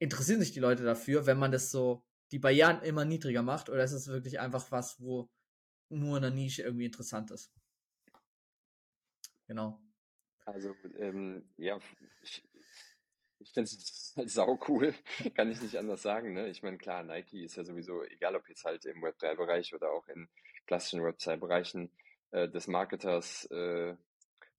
[0.00, 3.84] interessieren sich die Leute dafür, wenn man das so die Barrieren immer niedriger macht oder
[3.84, 5.28] ist es wirklich einfach was, wo
[5.88, 7.52] nur in der Nische irgendwie interessant ist?
[9.46, 9.80] Genau.
[10.46, 11.78] Also, ähm, ja,
[12.22, 12.42] ich,
[13.38, 14.94] ich finde es halt sau cool,
[15.34, 16.32] kann ich nicht anders sagen.
[16.34, 16.48] Ne?
[16.48, 20.06] Ich meine, klar, Nike ist ja sowieso, egal ob jetzt halt im Web3-Bereich oder auch
[20.08, 20.28] in
[20.66, 21.90] klassischen Web2-Bereichen
[22.30, 23.96] äh, des Marketers äh,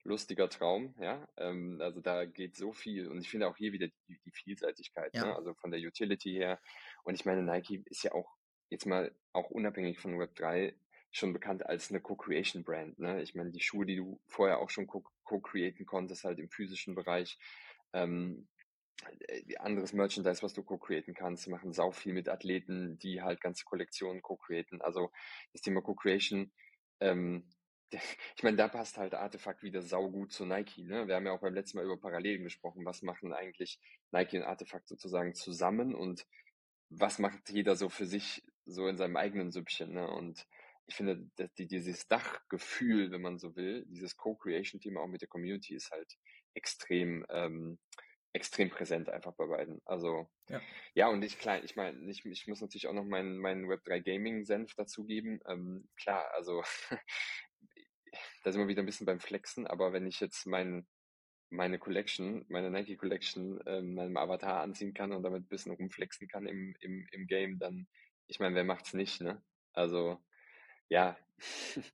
[0.06, 1.28] lustiger Traum, ja.
[1.38, 5.14] Ähm, also da geht so viel und ich finde auch hier wieder die, die Vielseitigkeit,
[5.16, 5.26] ja.
[5.26, 5.36] ne?
[5.36, 6.62] also von der Utility her.
[7.06, 8.36] Und ich meine, Nike ist ja auch
[8.70, 10.74] jetzt mal auch unabhängig von Web3
[11.12, 13.00] schon bekannt als eine Co-Creation-Brand.
[13.00, 13.22] Ne?
[13.22, 17.38] Ich meine, die Schuhe, die du vorher auch schon co-createn konntest, halt im physischen Bereich,
[17.94, 18.50] ähm,
[19.28, 23.64] äh, anderes Merchandise, was du co-createn kannst, machen sau viel mit Athleten, die halt ganze
[23.64, 24.82] Kollektionen co-createn.
[24.82, 25.12] Also
[25.54, 26.52] das Thema Co-Creation
[27.00, 27.48] ähm,
[28.36, 30.84] ich meine, da passt halt Artefakt wieder saugut zu Nike.
[30.84, 31.08] Ne?
[31.08, 32.86] Wir haben ja auch beim letzten Mal über Parallelen gesprochen.
[32.86, 33.80] Was machen eigentlich
[34.12, 36.26] Nike und Artefakt sozusagen zusammen und
[36.90, 39.94] was macht jeder so für sich so in seinem eigenen Süppchen?
[39.94, 40.10] Ne?
[40.10, 40.48] Und
[40.88, 45.28] ich finde, dass die, dieses Dachgefühl, wenn man so will, dieses Co-Creation-Thema auch mit der
[45.28, 46.18] Community ist halt
[46.54, 47.80] extrem, ähm,
[48.34, 49.82] extrem präsent einfach bei beiden.
[49.86, 50.62] Also Ja.
[50.94, 54.02] ja, und ich klar, ich meine, ich, ich muss natürlich auch noch meinen meinen Web3
[54.02, 55.40] Gaming Senf dazugeben.
[55.48, 56.62] Ähm, klar, also
[58.44, 60.86] da sind wir wieder ein bisschen beim Flexen, aber wenn ich jetzt mein,
[61.56, 66.28] meine Collection, meine Nike Collection, ähm, meinem Avatar anziehen kann und damit ein bisschen rumflexen
[66.28, 67.88] kann im, im, im Game, dann,
[68.28, 69.42] ich meine, wer macht's nicht, ne?
[69.74, 70.20] Also,
[70.90, 71.18] ja,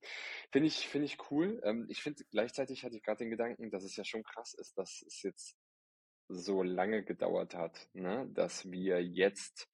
[0.51, 1.61] finde ich, finde ich cool.
[1.63, 4.77] Ähm, ich finde, gleichzeitig hatte ich gerade den Gedanken, dass es ja schon krass ist,
[4.77, 5.57] dass es jetzt
[6.27, 8.29] so lange gedauert hat, ne?
[8.33, 9.67] Dass wir jetzt,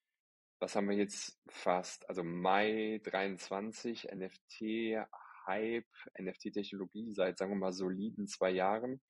[0.59, 5.07] was haben wir jetzt fast, also Mai 23, NFT,
[5.47, 5.87] Hype,
[6.19, 9.01] NFT-Technologie seit, sagen wir mal, soliden zwei Jahren.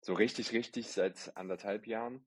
[0.00, 2.26] So richtig, richtig seit anderthalb Jahren.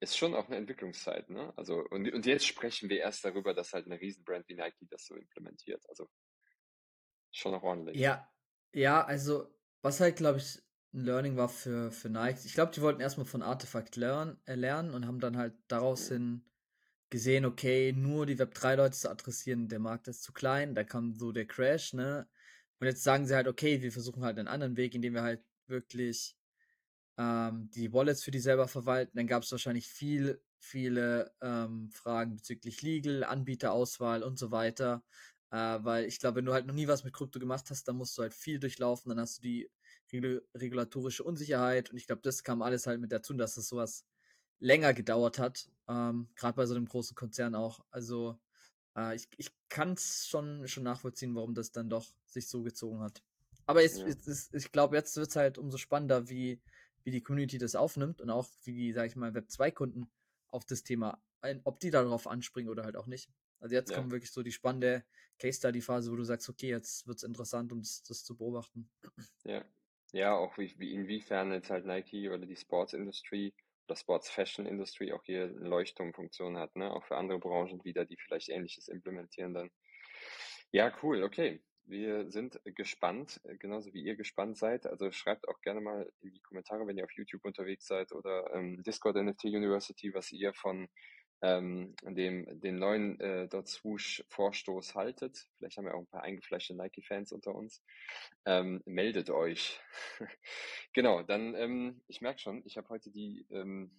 [0.00, 1.54] Ist schon auch eine Entwicklungszeit, ne?
[1.56, 5.06] Also, und, und jetzt sprechen wir erst darüber, dass halt eine Riesenbrand wie Nike das
[5.06, 5.82] so implementiert.
[5.88, 6.08] Also,
[7.32, 7.96] schon noch ordentlich.
[7.96, 8.30] Ja,
[8.74, 12.44] ja, also, was halt, glaube ich, ein Learning war für, für Nike.
[12.44, 16.08] Ich glaube, die wollten erstmal von Artefakt lernen, äh, lernen und haben dann halt daraus
[16.08, 16.44] hin
[17.08, 21.32] gesehen, okay, nur die Web3-Leute zu adressieren, der Markt ist zu klein, da kam so
[21.32, 22.28] der Crash, ne?
[22.80, 25.42] Und jetzt sagen sie halt, okay, wir versuchen halt einen anderen Weg, indem wir halt
[25.68, 26.36] wirklich
[27.18, 29.16] ähm, die Wallets für die selber verwalten.
[29.16, 35.04] Dann gab es wahrscheinlich viel, viele ähm, Fragen bezüglich Legal, Anbieterauswahl und so weiter.
[35.50, 37.96] Äh, weil ich glaube, wenn du halt noch nie was mit Krypto gemacht hast, dann
[37.96, 39.70] musst du halt viel durchlaufen, dann hast du die
[40.12, 44.04] regul regulatorische Unsicherheit und ich glaube, das kam alles halt mit dazu, dass das sowas
[44.60, 47.80] länger gedauert hat, ähm, gerade bei so einem großen Konzern auch.
[47.90, 48.38] Also
[48.96, 53.00] äh, ich, ich kann es schon, schon nachvollziehen, warum das dann doch sich so gezogen
[53.00, 53.22] hat.
[53.66, 54.04] Aber es, Ja.
[54.04, 56.62] es, es, ich glaube, jetzt wird es halt umso spannender, wie,
[57.04, 60.10] wie die Community das aufnimmt und auch wie die, sag ich mal, Web2-Kunden
[60.48, 63.30] auf das Thema, ein, ob die darauf anspringen oder halt auch nicht.
[63.60, 63.92] Also jetzt Ja.
[63.92, 65.04] kommt wirklich so die spannende
[65.38, 68.90] Case-Study-Phase, wo du sagst, okay, jetzt wird es interessant, um das, das zu beobachten.
[69.44, 69.64] Ja.
[70.12, 73.54] Ja, auch wie, wie inwiefern jetzt halt Nike oder die Sports Industry
[73.88, 76.90] oder Sports Fashion Industry auch hier eine Leuchtturmfunktion hat, ne?
[76.92, 79.70] Auch für andere Branchen wieder, die vielleicht Ähnliches implementieren dann.
[80.72, 81.65] Ja, cool, okay.
[81.86, 84.86] Wir sind gespannt, äh, genauso wie ihr gespannt seid.
[84.86, 88.52] Also schreibt auch gerne mal in die Kommentare, wenn ihr auf YouTube unterwegs seid oder
[88.54, 90.88] ähm, Discord NFT University, was ihr von
[91.42, 95.46] ähm, dem den neuen äh, Dot Swoosh Vorstoß haltet.
[95.56, 97.82] Vielleicht haben wir auch ein paar eingefleischte Nike-Fans unter uns.
[98.46, 99.80] Ähm, meldet euch.
[100.92, 103.92] genau, dann, ähm, ich merke schon, ich habe heute die, ähm,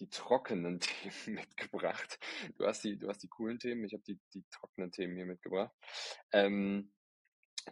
[0.00, 2.18] die trockenen Themen mitgebracht.
[2.56, 5.26] Du hast die, du hast die coolen Themen, ich habe die, die trockenen Themen hier
[5.26, 5.74] mitgebracht.
[6.32, 6.92] Ähm,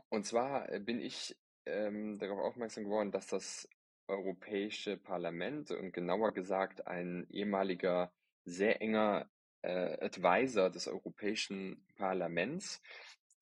[0.09, 3.69] und zwar äh, bin ich ähm, darauf aufmerksam geworden, dass das
[4.07, 8.13] Europäische Parlament und genauer gesagt ein ehemaliger
[8.45, 9.31] sehr enger
[9.63, 12.83] äh, Advisor des Europäischen Parlaments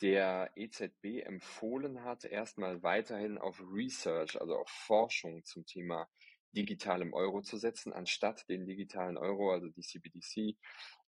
[0.00, 6.08] der EZB empfohlen hat, erstmal weiterhin auf Research, also auf Forschung zum Thema
[6.52, 10.56] digitalem Euro zu setzen, anstatt den digitalen Euro, also die CBDC,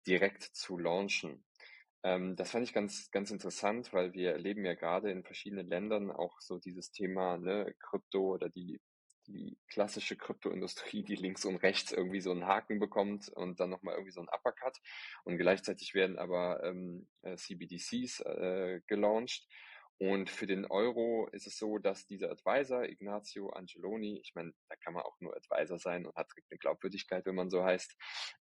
[0.05, 1.43] direkt zu launchen.
[2.03, 6.11] Ähm, das fand ich ganz, ganz interessant, weil wir erleben ja gerade in verschiedenen Ländern
[6.11, 8.81] auch so dieses Thema, ne, Krypto oder die,
[9.27, 13.95] die klassische Kryptoindustrie, die links und rechts irgendwie so einen Haken bekommt und dann nochmal
[13.95, 14.77] irgendwie so einen Uppercut.
[15.23, 19.47] Und gleichzeitig werden aber ähm, äh, CBDCs äh, gelauncht.
[19.97, 24.75] Und für den Euro ist es so, dass dieser Advisor, Ignazio Angeloni, ich meine, da
[24.75, 27.95] kann man auch nur Advisor sein und hat eine Glaubwürdigkeit, wenn man so heißt,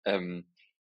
[0.06, 0.48] ähm,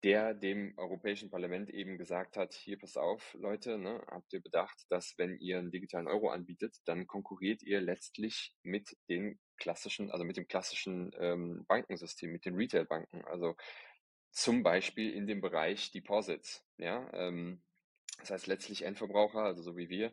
[0.05, 4.85] der dem Europäischen Parlament eben gesagt hat, hier pass auf, Leute, ne, habt ihr bedacht,
[4.91, 10.25] dass wenn ihr einen digitalen Euro anbietet, dann konkurriert ihr letztlich mit den klassischen, also
[10.25, 13.57] mit dem klassischen ähm, Bankensystem, mit den Retailbanken, also
[14.31, 17.63] zum Beispiel in dem Bereich Deposits, ja, ähm,
[18.19, 20.13] das heißt letztlich Endverbraucher, also so wie wir,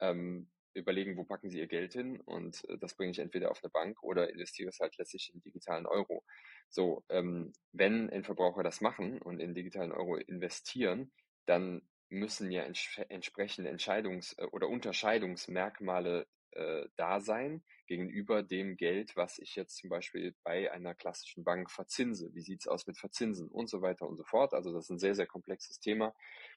[0.00, 3.62] ähm, überlegen, wo packen sie ihr Geld hin und äh, das bringe ich entweder auf
[3.62, 6.24] eine Bank oder investiere es halt letztlich in digitalen Euro.
[6.72, 11.12] So, ähm, wenn Endverbraucher das machen und in digitalen Euro investieren,
[11.46, 19.16] dann müssen ja ents entsprechende Entscheidungs- äh, oder Unterscheidungsmerkmale äh, da sein gegenüber dem Geld,
[19.16, 22.30] was ich jetzt zum Beispiel bei einer klassischen Bank verzinse.
[22.34, 24.54] Wie sieht's aus mit Verzinsen und so weiter und so fort.
[24.54, 26.14] Also das ist ein sehr, sehr komplexes Thema,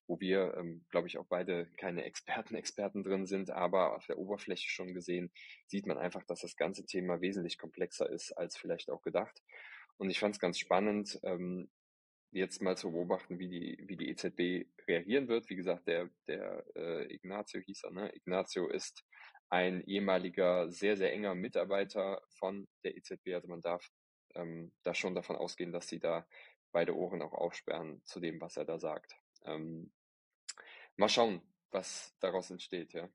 [0.08, 4.18] wo wir, ähm, glaube ich, auch beide keine Experten, Experten drin sind, aber auf der
[4.18, 5.32] Oberfläche schon gesehen
[5.68, 9.42] sieht man einfach, dass das ganze Thema wesentlich komplexer ist als vielleicht auch gedacht.
[9.98, 11.70] Und ich fand es ganz spannend, ähm,
[12.32, 15.50] jetzt mal zu beobachten, wie die, wie die EZB reagieren wird.
[15.50, 18.14] Wie gesagt, der, der äh, Ignazio hieß er, ne?
[18.14, 19.04] Ignazio ist
[19.50, 23.34] ein ehemaliger, sehr, sehr enger Mitarbeiter von der EZB.
[23.36, 23.90] Also man darf
[24.36, 26.28] ähm, da schon davon ausgehen, dass sie da
[26.72, 29.16] beide Ohren auch aufsperren zu dem, was er da sagt.
[29.46, 29.94] Ähm,
[30.98, 33.10] mal schauen, was daraus entsteht, ja.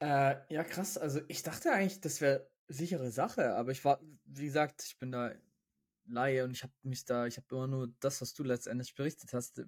[0.00, 0.98] Äh, ja, krass.
[0.98, 5.12] Also ich dachte eigentlich, das wäre sichere Sache, aber ich war, wie gesagt, ich bin
[5.12, 5.32] da
[6.06, 9.32] Laie und ich habe mich da, ich habe immer nur das, was du letztendlich berichtet
[9.32, 9.62] hast,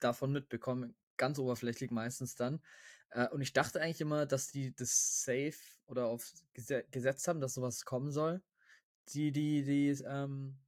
[0.00, 2.60] davon mitbekommen, ganz oberflächlich meistens dann.
[3.10, 5.54] Äh, und ich dachte eigentlich immer, dass die das Safe
[5.86, 8.42] oder auf gesetzt haben, dass sowas kommen soll.
[9.08, 10.58] Die, die, die, ähm,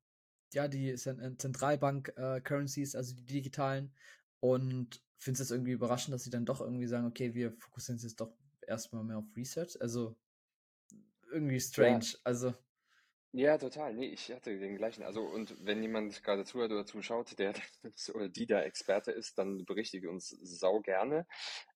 [0.53, 0.97] ja, die äh,
[1.37, 3.93] Zentralbank-Currencies, äh, also die digitalen.
[4.41, 7.97] Und finde es jetzt irgendwie überraschend, dass sie dann doch irgendwie sagen, okay, wir fokussieren
[7.97, 8.37] uns jetzt doch
[8.67, 9.81] erstmal mehr auf Research.
[9.81, 10.17] Also
[11.35, 12.05] irgendwie strange.
[12.05, 12.19] Ja.
[12.25, 12.55] Also.
[13.37, 13.95] Ja, total.
[13.95, 15.03] Nee, ich hatte den gleichen.
[15.03, 17.53] Also, und wenn jemand gerade zuhört oder zuschaut, der
[18.15, 21.27] oder die da Experte ist, dann berichtige uns sau gerne.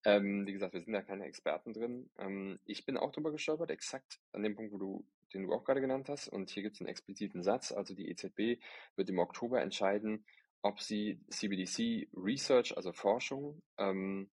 [0.05, 2.11] Ähm, wie gesagt, wir sind da keine Experten drin.
[2.17, 5.65] Ähm, ich bin auch drüber gestolpert, exakt an dem Punkt, wo du, den du auch
[5.65, 6.29] gerade genannt hast.
[6.29, 7.73] Und hier gibt es einen expliziten Satz.
[7.73, 8.63] Also die EZB
[8.95, 10.25] wird im Oktober entscheiden,
[10.63, 14.31] ob sie CBDC Research, also Forschung, ähm,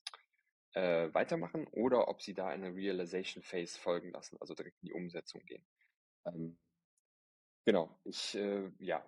[0.74, 4.92] äh, weitermachen oder ob sie da eine Realization Phase folgen lassen, also direkt in die
[4.92, 5.64] Umsetzung gehen.
[6.26, 6.58] Ähm,
[7.64, 9.04] genau, ich äh, ja,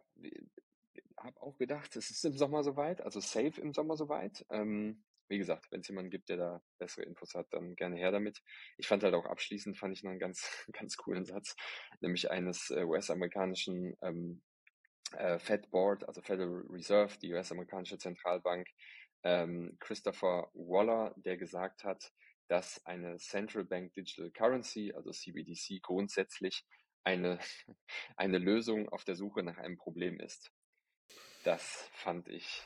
[1.18, 4.44] habe auch gedacht, es ist im Sommer soweit, also safe im Sommer soweit.
[4.50, 8.12] Ähm, wie gesagt, wenn es jemanden gibt, der da bessere Infos hat, dann gerne her
[8.12, 8.42] damit.
[8.76, 11.56] Ich fand halt auch abschließend, fand ich noch einen ganz, ganz coolen Satz,
[12.00, 14.42] nämlich eines äh, US-amerikanischen ähm,
[15.12, 18.68] äh, Fed Board, also Federal Reserve, die US-amerikanische Zentralbank,
[19.24, 22.12] ähm, Christopher Waller, der gesagt hat,
[22.48, 26.64] dass eine Central Bank Digital Currency, also CBDC, grundsätzlich
[27.02, 27.38] eine,
[28.16, 30.52] eine Lösung auf der Suche nach einem Problem ist.
[31.44, 32.62] Das fand ich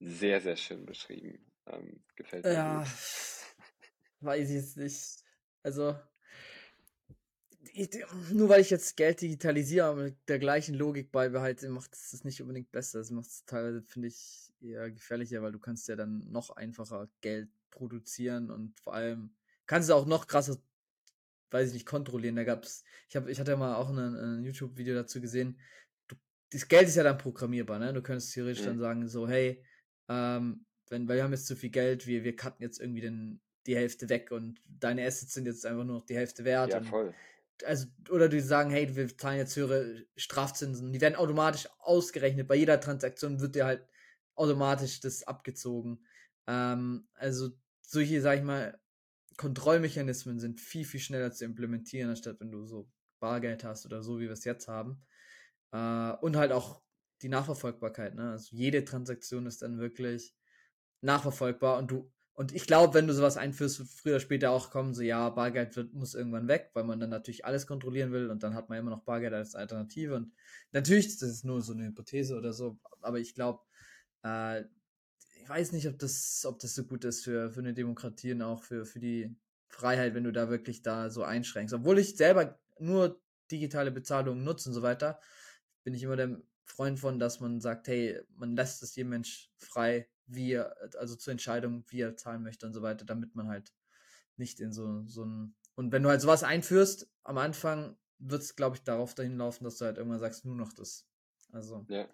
[0.00, 1.50] sehr, sehr schön beschrieben.
[1.66, 2.52] Ähm, gefällt mir.
[2.52, 2.88] Ja, gut.
[4.20, 5.24] weiß ich jetzt nicht.
[5.62, 5.96] Also,
[7.74, 7.90] ich,
[8.32, 12.24] nur weil ich jetzt Geld digitalisiere, aber mit der gleichen Logik beibehalte, macht es das
[12.24, 12.98] nicht unbedingt besser.
[12.98, 17.08] Das macht es teilweise, finde ich, eher gefährlicher, weil du kannst ja dann noch einfacher
[17.20, 19.34] Geld produzieren und vor allem
[19.66, 20.56] kannst du auch noch krasser,
[21.50, 22.36] weiß ich nicht, kontrollieren.
[22.36, 25.58] Da gab's, ich habe, ich hatte ja mal auch ein YouTube-Video dazu gesehen.
[26.06, 26.14] Du,
[26.50, 27.92] das Geld ist ja dann programmierbar, ne?
[27.92, 28.66] Du könntest theoretisch mhm.
[28.66, 29.64] dann sagen, so, hey,
[30.08, 33.40] ähm, wenn, weil wir haben jetzt zu viel Geld, wir, wir cutten jetzt irgendwie den,
[33.66, 36.72] die Hälfte weg und deine Assets sind jetzt einfach nur noch die Hälfte wert.
[36.72, 37.12] Ja, voll
[37.64, 40.92] also, oder die sagen, hey, wir zahlen jetzt höhere Strafzinsen.
[40.92, 42.48] Die werden automatisch ausgerechnet.
[42.48, 43.86] Bei jeder Transaktion wird dir halt
[44.34, 46.04] automatisch das abgezogen.
[46.46, 47.50] Ähm, also,
[47.82, 48.78] solche, sag ich mal,
[49.36, 52.88] Kontrollmechanismen sind viel, viel schneller zu implementieren, anstatt wenn du so
[53.20, 55.02] Bargeld hast oder so, wie wir es jetzt haben.
[55.72, 56.82] Äh, und halt auch
[57.22, 58.14] die Nachverfolgbarkeit.
[58.14, 58.32] Ne?
[58.32, 60.34] Also, jede Transaktion ist dann wirklich
[61.02, 64.70] nachverfolgbar und du und ich glaube, wenn du sowas einführst, wird früher oder später auch
[64.70, 68.28] kommen, so ja, Bargeld wird, muss irgendwann weg, weil man dann natürlich alles kontrollieren will
[68.28, 70.16] und dann hat man immer noch Bargeld als Alternative.
[70.16, 70.32] Und
[70.72, 73.62] natürlich, das ist nur so eine Hypothese oder so, aber ich glaube,
[74.24, 78.32] äh, ich weiß nicht, ob das, ob das so gut ist für, für eine Demokratie
[78.32, 79.36] und auch für, für die
[79.68, 81.74] Freiheit, wenn du da wirklich da so einschränkst.
[81.74, 83.20] Obwohl ich selber nur
[83.50, 85.20] digitale Bezahlungen nutze und so weiter,
[85.84, 89.52] bin ich immer der Freund von, dass man sagt, hey, man lässt es jedem Mensch
[89.58, 93.48] frei, wie er, also zur Entscheidung, wie er zahlen möchte und so weiter, damit man
[93.48, 93.72] halt
[94.36, 95.54] nicht in so, so ein.
[95.74, 99.64] Und wenn du halt sowas einführst, am Anfang wird es, glaube ich, darauf dahin laufen,
[99.64, 101.06] dass du halt irgendwann sagst, nur noch das.
[101.52, 101.84] Also.
[101.88, 102.08] Ja.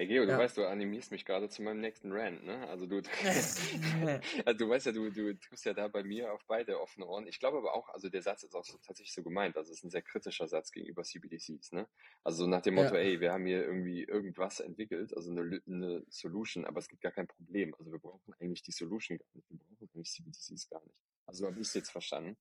[0.00, 0.38] Hey Geo, du ja.
[0.38, 2.68] weißt, du animierst mich gerade zu meinem nächsten Rant, ne?
[2.68, 3.02] Also du,
[4.44, 7.26] also du weißt ja, du, du tust ja da bei mir auf beide offene Ohren.
[7.26, 9.56] Ich glaube aber auch, also der Satz ist auch so, tatsächlich so gemeint.
[9.56, 11.88] Also es ist ein sehr kritischer Satz gegenüber CBDCs, ne?
[12.22, 13.00] Also nach dem Motto, ja.
[13.00, 17.10] ey, wir haben hier irgendwie irgendwas entwickelt, also eine, eine Solution, aber es gibt gar
[17.10, 17.74] kein Problem.
[17.76, 19.50] Also wir brauchen eigentlich die Solution gar nicht.
[19.50, 20.94] Wir brauchen eigentlich CBDCs gar nicht.
[21.26, 22.36] Also habe ich es jetzt verstanden.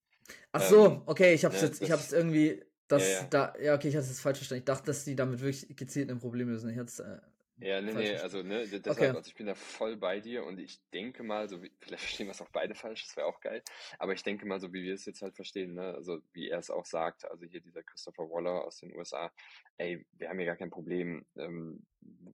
[0.51, 3.09] Ach so, ähm, okay, ich habe es ne, jetzt, ich habe es irgendwie, das ja,
[3.09, 3.23] ja.
[3.23, 4.59] da, ja, okay, ich hatte es falsch verstanden.
[4.59, 6.69] Ich dachte, dass die damit wirklich gezielt ein Problem lösen.
[6.69, 7.17] Ich hatte es äh,
[7.59, 9.17] ja, nee, nee, also ne, deshalb, okay.
[9.17, 12.27] also ich bin da voll bei dir und ich denke mal, so wie, vielleicht verstehen
[12.27, 13.63] wir es auch beide falsch, das wäre auch geil,
[13.97, 16.59] aber ich denke mal, so wie wir es jetzt halt verstehen, ne, also wie er
[16.59, 19.31] es auch sagt, also hier dieser Christopher Waller aus den USA,
[19.77, 21.85] ey, wir haben hier gar kein Problem, ähm,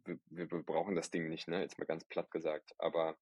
[0.05, 3.17] wir, wir, wir brauchen das Ding nicht, ne, jetzt mal ganz platt gesagt, aber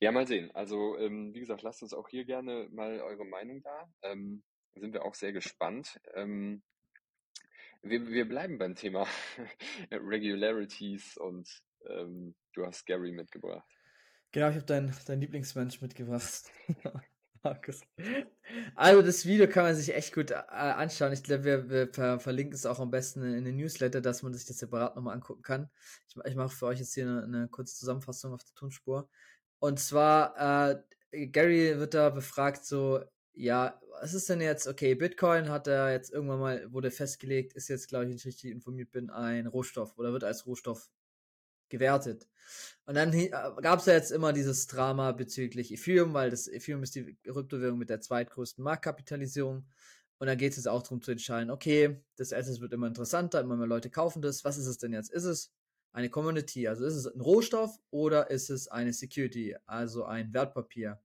[0.00, 3.62] ja, mal sehen, also ähm, wie gesagt, lasst uns auch hier gerne mal eure Meinung
[3.62, 4.44] da, ähm,
[4.76, 6.62] sind wir auch sehr gespannt, ähm,
[7.82, 9.06] wir, wir bleiben beim Thema
[9.90, 11.48] Regularities und
[11.88, 13.66] ähm, du hast Gary mitgebracht.
[14.32, 16.44] Genau, ich habe deinen dein Lieblingsmensch mitgebracht.
[17.42, 17.80] Markus.
[18.74, 21.12] Also das Video kann man sich echt gut äh, anschauen.
[21.12, 24.34] Ich glaube, wir, wir ver verlinken es auch am besten in den Newsletter, dass man
[24.34, 25.70] sich das separat nochmal angucken kann.
[26.08, 29.08] Ich, ich mache für euch jetzt hier eine, eine, kurze Zusammenfassung auf der Tonspur.
[29.58, 30.70] Und zwar,
[31.12, 33.00] äh, Gary wird da befragt, so,
[33.34, 37.68] ja, was ist denn jetzt, okay, Bitcoin hat er jetzt irgendwann mal, wurde festgelegt, ist
[37.68, 40.90] jetzt, glaube ich, ich richtig informiert bin, ein Rohstoff oder wird als Rohstoff
[41.68, 42.28] gewertet.
[42.84, 43.30] Und dann äh,
[43.62, 47.78] gab es ja jetzt immer dieses Drama bezüglich Ethereum, weil das Ethereum ist die Kryptowährung
[47.78, 49.66] mit der zweitgrößten Marktkapitalisierung.
[50.18, 53.40] Und dann geht es jetzt auch darum zu entscheiden, okay, das Asset wird immer interessanter,
[53.40, 54.44] immer mehr Leute kaufen das.
[54.44, 55.10] Was ist es denn jetzt?
[55.10, 55.50] Ist es
[55.92, 61.00] eine Commodity, also ist es ein Rohstoff oder ist es eine Security, also ein Wertpapier?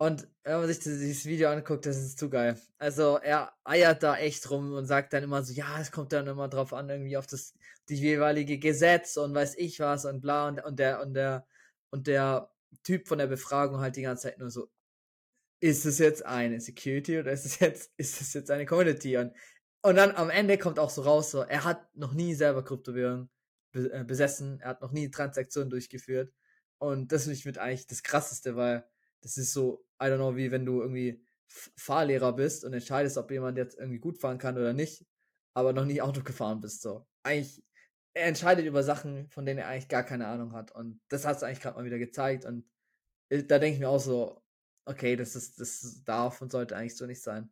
[0.00, 2.58] Und wenn man sich dieses Video anguckt, das ist zu geil.
[2.78, 6.26] Also er eiert da echt rum und sagt dann immer so, ja, es kommt dann
[6.26, 7.52] immer drauf an, irgendwie auf das
[7.90, 11.46] die jeweilige Gesetz und weiß ich was und bla und, und der und der
[11.90, 12.50] und der
[12.82, 14.70] Typ von der Befragung halt die ganze Zeit nur so,
[15.60, 19.18] ist es jetzt eine Security oder ist es jetzt, ist es jetzt eine Community?
[19.18, 19.34] Und,
[19.82, 23.28] und dann am Ende kommt auch so raus, so, er hat noch nie selber Kryptowährung
[23.74, 26.32] äh, besessen, er hat noch nie Transaktionen durchgeführt.
[26.78, 28.84] Und das finde ich mit eigentlich das krasseste, weil
[29.22, 33.30] das ist so, I don't know, wie wenn du irgendwie Fahrlehrer bist und entscheidest, ob
[33.30, 35.06] jemand jetzt irgendwie gut fahren kann oder nicht,
[35.54, 36.82] aber noch nie Auto gefahren bist.
[36.82, 37.06] So.
[37.22, 37.62] Eigentlich,
[38.14, 40.72] er entscheidet über Sachen, von denen er eigentlich gar keine Ahnung hat.
[40.72, 42.44] Und das hat es eigentlich gerade mal wieder gezeigt.
[42.44, 42.68] Und
[43.28, 44.42] äh, da denke ich mir auch so,
[44.84, 47.50] okay, das ist, das darf und sollte eigentlich so nicht sein.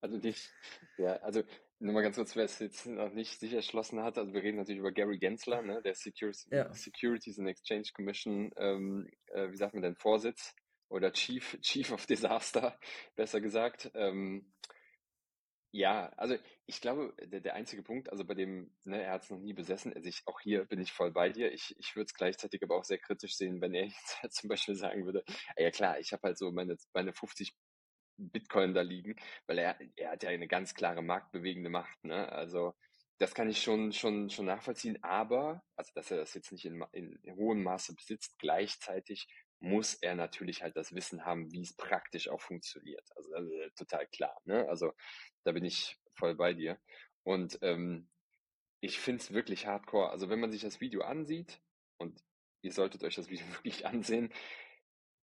[0.00, 0.34] Also die,
[0.98, 1.42] ja, also
[1.80, 4.58] nur mal ganz kurz, wer es jetzt noch nicht sich erschlossen hat, also wir reden
[4.58, 6.72] natürlich über Gary Gensler, ne, der Securities, ja.
[6.72, 10.54] Securities and Exchange Commission, ähm, äh, wie sagt man denn, Vorsitz
[10.88, 12.78] oder Chief, Chief of Disaster,
[13.16, 13.90] besser gesagt.
[13.94, 14.52] Ähm,
[15.72, 19.30] ja, also ich glaube, der, der einzige Punkt, also bei dem, ne, er hat es
[19.30, 21.52] noch nie besessen, also ich, auch hier bin ich voll bei dir.
[21.52, 24.48] Ich, ich würde es gleichzeitig aber auch sehr kritisch sehen, wenn er jetzt halt zum
[24.48, 25.24] Beispiel sagen würde,
[25.58, 27.52] ja klar, ich habe halt so meine, meine 50
[28.16, 32.02] Bitcoin da liegen, weil er, er hat ja eine ganz klare marktbewegende Macht.
[32.04, 32.30] Ne?
[32.30, 32.74] Also
[33.18, 36.84] das kann ich schon, schon, schon nachvollziehen, aber, also dass er das jetzt nicht in,
[36.92, 39.28] in, hohem Maße besitzt, gleichzeitig
[39.60, 43.08] muss er natürlich halt das Wissen haben, wie es praktisch auch funktioniert.
[43.16, 44.36] Also, also total klar.
[44.44, 44.68] Ne?
[44.68, 44.92] Also
[45.44, 46.78] da bin ich voll bei dir.
[47.22, 48.08] Und ähm,
[48.80, 50.10] ich finde es wirklich hardcore.
[50.10, 51.60] Also wenn man sich das Video ansieht,
[51.98, 52.20] und
[52.62, 54.32] ihr solltet euch das Video wirklich ansehen,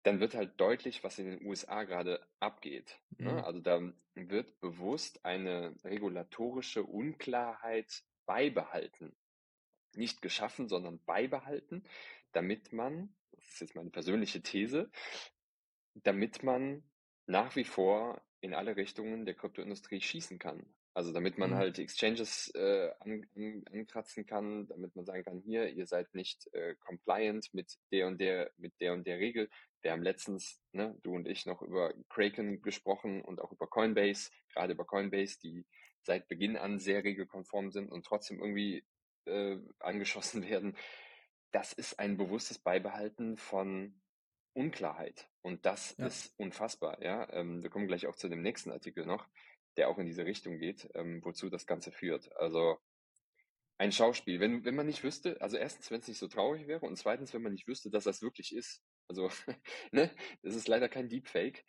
[0.03, 2.99] dann wird halt deutlich, was in den USA gerade abgeht.
[3.19, 3.33] Ne?
[3.33, 3.39] Mhm.
[3.39, 9.17] Also da wird bewusst eine regulatorische Unklarheit beibehalten.
[9.95, 11.85] Nicht geschaffen, sondern beibehalten,
[12.33, 14.91] damit man, das ist jetzt meine persönliche These,
[15.95, 16.83] damit man
[17.27, 20.65] nach wie vor in alle Richtungen der Kryptoindustrie schießen kann.
[20.99, 21.55] Also damit man mhm.
[21.55, 26.53] halt Exchanges äh, an, an, ankratzen kann, damit man sagen kann, hier, ihr seid nicht
[26.53, 29.49] äh, compliant mit der und der, mit der und der Regel.
[29.81, 34.31] Wir haben letztens, ne, du und ich, noch über Kraken gesprochen und auch über Coinbase,
[34.53, 35.65] gerade über Coinbase, die
[36.03, 38.85] seit Beginn an sehr regelkonform sind und trotzdem irgendwie
[39.27, 40.77] äh, angeschossen werden.
[41.53, 44.01] Das ist ein bewusstes Beibehalten von
[44.53, 45.31] Unklarheit.
[45.43, 46.09] Und das ja.
[46.09, 47.01] ist unfassbar.
[47.05, 47.33] Ja?
[47.33, 49.29] Ähm, wir kommen gleich auch zu dem nächsten Artikel noch
[49.79, 52.31] der auch in diese Richtung geht, ähm, wozu das Ganze führt.
[52.37, 52.79] Also
[53.79, 54.41] ein Schauspiel.
[54.41, 57.33] Wenn, wenn man nicht wüsste, also erstens, wenn es nicht so traurig wäre und zweitens,
[57.33, 59.31] wenn man nicht wüsste, dass das wirklich ist, also
[59.93, 60.11] ne,
[60.43, 61.64] das ist leider kein Deepfake,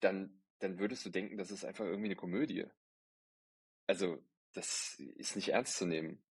[0.00, 2.66] dann, dann würdest du denken, das ist einfach irgendwie eine Komödie.
[3.86, 4.22] Also,
[4.52, 6.22] das ist nicht ernst zu nehmen.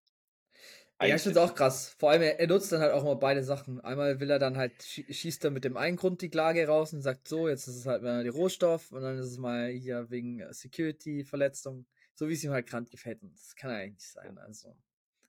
[1.02, 1.90] Ja, ich finde es auch krass.
[2.00, 3.82] Vor allem, er, er, nutzt dann halt auch mal beide Sachen.
[3.82, 7.02] Einmal will er dann halt, schießt er mit dem einen Grund die Klage raus und
[7.02, 10.10] sagt so, jetzt ist es halt mal die Rohstoff und dann ist es mal hier
[10.10, 13.22] wegen Security-Verletzung, so wie es ihm halt gerade gefällt.
[13.22, 14.38] Und das kann eigentlich nicht sein.
[14.38, 14.76] Also,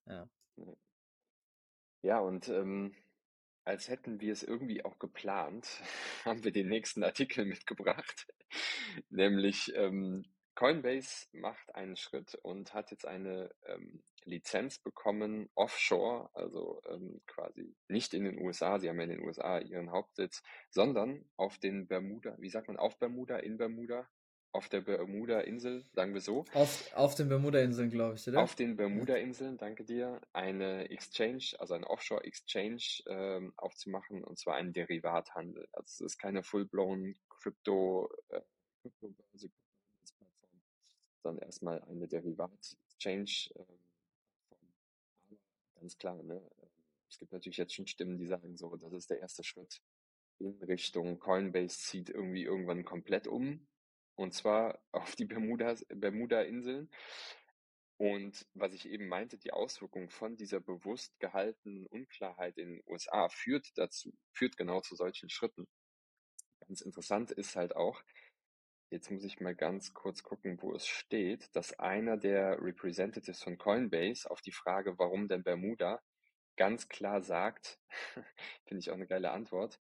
[0.07, 0.29] ja.
[2.03, 2.95] Ja, und ähm,
[3.65, 5.67] als hätten wir es irgendwie auch geplant,
[6.25, 8.27] haben wir den nächsten Artikel mitgebracht.
[9.11, 10.25] Nämlich ähm,
[10.55, 17.75] Coinbase macht einen Schritt und hat jetzt eine ähm, Lizenz bekommen, offshore, also ähm, quasi
[17.89, 21.87] nicht in den USA, sie haben ja in den USA ihren Hauptsitz, sondern auf den
[21.87, 24.09] Bermuda, wie sagt man, auf Bermuda, in Bermuda,
[24.55, 26.45] auf der Bermuda-Insel, sagen wir so.
[26.55, 28.41] Auf, auf den Bermuda-Inseln, glaube ich, oder?
[28.41, 34.73] Auf den Bermuda-Inseln, danke dir, eine Exchange, also eine Offshore-Exchange ähm, aufzumachen, und zwar einen
[34.73, 35.67] Derivathandel.
[35.73, 38.43] Also es ist keine full-blown Crypto, äh,
[38.83, 39.51] Crypto-Börse,
[41.25, 45.39] sondern erstmal eine Derivat-Exchange, ähm,
[45.75, 46.23] ganz klar.
[46.23, 46.35] Ne?
[46.35, 46.69] Ähm,
[47.11, 49.81] es gibt natürlich jetzt schon Stimmen, die sagen so, das ist der erste Schritt
[50.39, 53.67] in Richtung Coinbase zieht irgendwie irgendwann komplett um.
[54.15, 56.91] Und zwar auf die Bermuda, Bermuda-Inseln.
[57.97, 63.29] Und was ich eben meinte, die Auswirkung von dieser bewusst gehaltenen Unklarheit in den USA
[63.29, 65.69] führt dazu, führt genau zu solchen Schritten.
[66.67, 68.03] Ganz interessant ist halt auch,
[68.91, 73.59] Jetzt muss ich mal ganz kurz gucken, wo es steht, dass einer der Representatives von
[73.59, 76.01] Coinbase auf die Frage, warum denn Bermuda,
[76.57, 77.81] ganz klar sagt,
[78.67, 79.81] finde ich auch eine geile Antwort,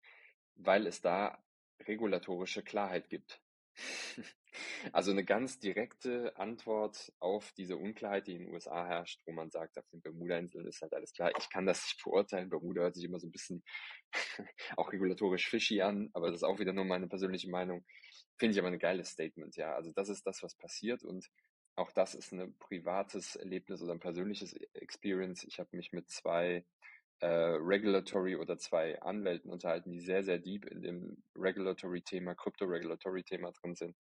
[0.56, 1.44] weil es da
[1.88, 3.42] regulatorische Klarheit gibt.
[4.92, 9.50] Also eine ganz direkte Antwort auf diese Unklarheit, die in den USA herrscht, wo man
[9.50, 11.32] sagt, auf den Bermuda-Inseln ist halt alles klar.
[11.40, 12.50] Ich kann das nicht beurteilen.
[12.50, 13.64] Bermuda hört sich immer so ein bisschen
[14.78, 17.84] auch regulatorisch fishy an, aber das ist auch wieder nur meine persönliche Meinung.
[18.38, 19.76] Finde ich aber ein geiles Statement, ja.
[19.76, 21.30] Also das ist das, was passiert und
[21.76, 25.44] auch das ist ein privates Erlebnis oder ein persönliches Experience.
[25.44, 26.66] Ich habe mich mit zwei
[27.20, 33.76] äh, Regulatory oder zwei Anwälten unterhalten, die sehr, sehr deep in dem Regulatory-Thema, Crypto-Regulatory-Thema drin
[33.76, 33.96] sind,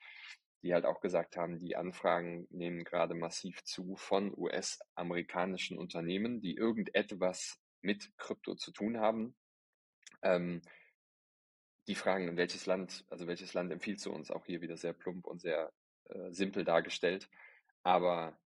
[0.61, 6.55] die halt auch gesagt haben, die Anfragen nehmen gerade massiv zu von US-amerikanischen Unternehmen, die
[6.55, 9.35] irgendetwas mit Krypto zu tun haben.
[10.21, 10.61] Ähm,
[11.87, 15.27] die fragen, welches Land, also welches Land empfiehlt du uns, auch hier wieder sehr plump
[15.27, 15.71] und sehr
[16.05, 17.29] äh, simpel dargestellt.
[17.83, 18.37] Aber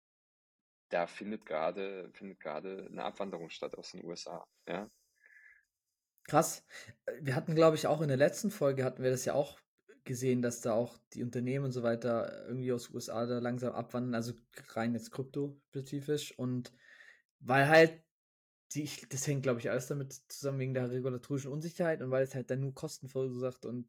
[0.89, 4.89] da findet gerade findet gerade eine Abwanderung statt aus den USA, ja.
[6.27, 6.65] Krass.
[7.21, 9.59] Wir hatten, glaube ich, auch in der letzten Folge hatten wir das ja auch
[10.03, 14.15] gesehen, dass da auch die Unternehmen und so weiter irgendwie aus USA da langsam abwandern,
[14.15, 14.33] also
[14.73, 16.73] rein jetzt krypto-spezifisch und
[17.39, 18.01] weil halt
[18.73, 22.35] die, das hängt, glaube ich, alles damit zusammen wegen der regulatorischen Unsicherheit und weil es
[22.35, 23.87] halt dann nur Kosten verursacht und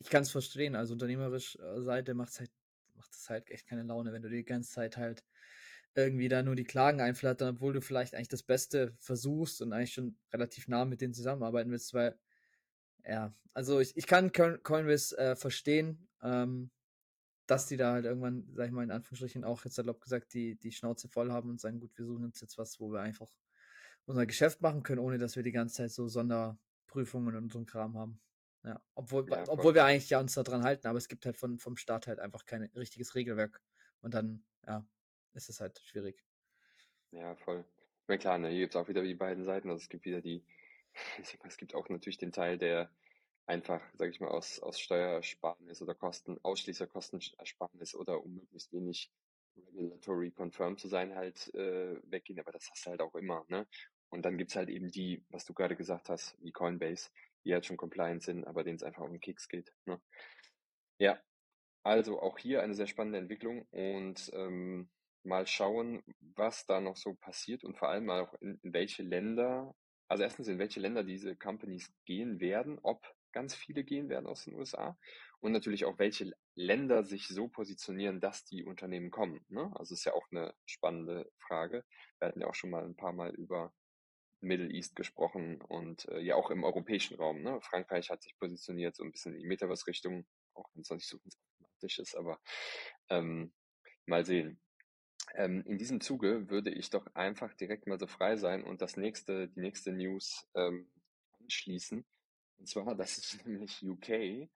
[0.00, 2.50] ich kann es verstehen, also unternehmerisch äh, Seite macht es halt,
[2.94, 5.24] macht es halt echt keine Laune, wenn du die ganze Zeit halt
[5.94, 9.94] irgendwie da nur die Klagen einflattern, obwohl du vielleicht eigentlich das Beste versuchst und eigentlich
[9.94, 12.16] schon relativ nah mit denen zusammenarbeiten willst, weil,
[13.04, 16.70] ja, also ich, ich kann Coinbase äh, verstehen, ähm,
[17.46, 20.56] dass die da halt irgendwann, sag ich mal, in Anführungsstrichen auch jetzt salopp gesagt, die,
[20.56, 23.30] die Schnauze voll haben und sagen, gut, wir suchen uns jetzt was, wo wir einfach
[24.08, 27.66] unser Geschäft machen können, ohne dass wir die ganze Zeit so Sonderprüfungen und so einen
[27.66, 28.20] Kram haben.
[28.64, 31.58] Ja, obwohl, ja, obwohl wir eigentlich ja uns daran halten, aber es gibt halt von,
[31.58, 33.62] vom Staat halt einfach kein richtiges Regelwerk.
[34.00, 34.86] Und dann, ja,
[35.34, 36.24] ist es halt schwierig.
[37.12, 37.64] Ja, voll.
[38.02, 39.68] Ich meine, klar, ne, hier gibt es auch wieder die beiden Seiten.
[39.68, 40.42] Also es gibt wieder die,
[41.44, 42.90] es gibt auch natürlich den Teil, der
[43.46, 49.10] einfach, sage ich mal, aus, aus Steuersparnis oder Kosten, ausschließer Kostenersparnis oder um möglichst wenig
[49.74, 52.40] regulatory confirmed zu sein, halt äh, weggehen.
[52.40, 53.66] Aber das hast du halt auch immer, ne?
[54.10, 57.10] Und dann gibt es halt eben die, was du gerade gesagt hast, wie Coinbase,
[57.44, 59.72] die halt schon compliant sind, aber denen es einfach um den Kicks geht.
[59.86, 60.00] Ne?
[60.98, 61.20] Ja,
[61.82, 64.90] also auch hier eine sehr spannende Entwicklung und ähm,
[65.24, 69.74] mal schauen, was da noch so passiert und vor allem auch in, in welche Länder,
[70.08, 74.44] also erstens in welche Länder diese Companies gehen werden, ob ganz viele gehen werden aus
[74.44, 74.98] den USA
[75.40, 79.44] und natürlich auch welche Länder sich so positionieren, dass die Unternehmen kommen.
[79.48, 79.70] Ne?
[79.76, 81.84] Also ist ja auch eine spannende Frage.
[82.18, 83.72] Wir hatten ja auch schon mal ein paar Mal über
[84.40, 87.42] Middle East gesprochen und äh, ja auch im europäischen Raum.
[87.42, 87.60] Ne?
[87.60, 91.08] Frankreich hat sich positioniert so ein bisschen in die Metaverse-Richtung, auch wenn es noch nicht
[91.08, 92.40] so systematisch ist, aber
[93.08, 93.52] ähm,
[94.06, 94.60] mal sehen.
[95.34, 98.96] Ähm, in diesem Zuge würde ich doch einfach direkt mal so frei sein und das
[98.96, 100.90] nächste, die nächste News ähm,
[101.40, 102.04] anschließen.
[102.58, 104.48] Und zwar, das ist nämlich UK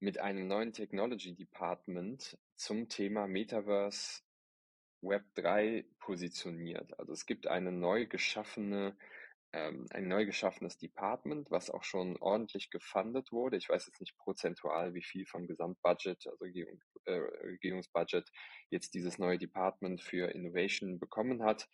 [0.00, 4.22] mit einem neuen Technology Department zum Thema Metaverse
[5.04, 6.98] Web 3 positioniert.
[6.98, 8.96] Also es gibt eine neu geschaffene
[9.54, 13.56] ähm, ein neu geschaffenes Department, was auch schon ordentlich gefundet wurde.
[13.56, 18.32] Ich weiß jetzt nicht prozentual, wie viel vom Gesamtbudget, also Regierung, äh, Regierungsbudget,
[18.70, 21.68] jetzt dieses neue Department für Innovation bekommen hat.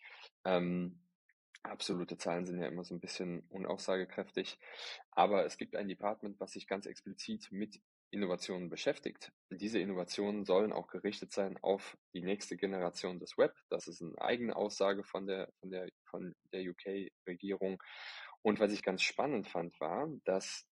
[0.45, 1.01] Ähm,
[1.63, 4.59] absolute Zahlen sind ja immer so ein bisschen unaussagekräftig,
[5.09, 7.81] aber es gibt ein Department, was sich ganz explizit mit
[8.11, 9.31] Innovationen beschäftigt.
[9.49, 13.53] Diese Innovationen sollen auch gerichtet sein auf die nächste Generation des Web.
[13.69, 17.81] Das ist eine eigene Aussage von der, von der, von der UK-Regierung.
[18.41, 20.65] Und was ich ganz spannend fand, war, dass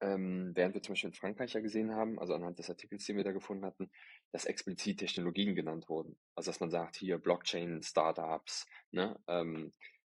[0.00, 3.16] ähm, während wir zum Beispiel in Frankreich ja gesehen haben, also anhand des Artikels, den
[3.16, 3.90] wir da gefunden hatten,
[4.32, 6.16] dass explizit Technologien genannt wurden.
[6.34, 9.72] Also dass man sagt, hier Blockchain-Startups, ne, ähm,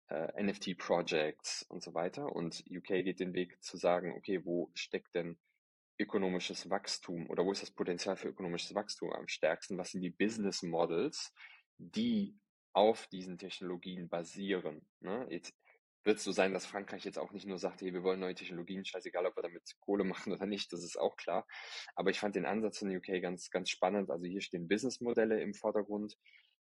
[0.09, 2.35] äh, NFT-Projects und so weiter.
[2.35, 5.37] Und UK geht den Weg zu sagen, okay, wo steckt denn
[5.99, 9.77] ökonomisches Wachstum oder wo ist das Potenzial für ökonomisches Wachstum am stärksten?
[9.77, 11.33] Was sind die Business Models,
[11.77, 12.39] die
[12.73, 14.87] auf diesen Technologien basieren?
[15.01, 15.27] Ne?
[15.29, 15.53] Jetzt
[16.03, 18.35] wird es so sein, dass Frankreich jetzt auch nicht nur sagt, hey, wir wollen neue
[18.35, 21.45] Technologien, scheißegal, ob wir damit Kohle machen oder nicht, das ist auch klar.
[21.95, 24.09] Aber ich fand den Ansatz in UK ganz, ganz spannend.
[24.09, 26.17] Also hier stehen Businessmodelle im Vordergrund,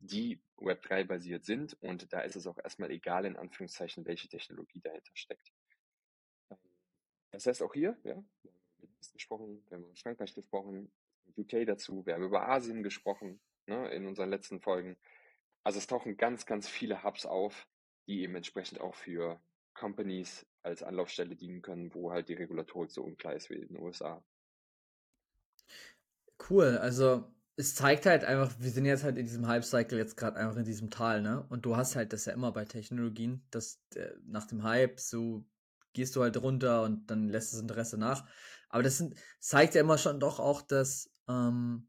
[0.00, 4.80] die Web3 basiert sind und da ist es auch erstmal egal, in Anführungszeichen, welche Technologie
[4.80, 5.52] dahinter steckt.
[7.30, 8.22] Das heißt auch hier, ja,
[9.12, 10.90] gesprochen, wir haben über Frankreich gesprochen,
[11.36, 14.96] UK dazu, wir haben über Asien gesprochen ne, in unseren letzten Folgen.
[15.64, 17.68] Also es tauchen ganz, ganz viele Hubs auf,
[18.06, 19.40] die eben entsprechend auch für
[19.74, 23.80] Companies als Anlaufstelle dienen können, wo halt die Regulatorik so unklar ist wie in den
[23.80, 24.24] USA.
[26.48, 30.38] Cool, also es zeigt halt einfach, wir sind jetzt halt in diesem Hype-Cycle jetzt gerade
[30.38, 31.44] einfach in diesem Tal, ne?
[31.48, 35.44] Und du hast halt das ja immer bei Technologien, dass äh, nach dem Hype so
[35.92, 38.28] gehst du halt runter und dann lässt das Interesse nach.
[38.68, 41.88] Aber das sind, zeigt ja immer schon doch auch, dass ähm,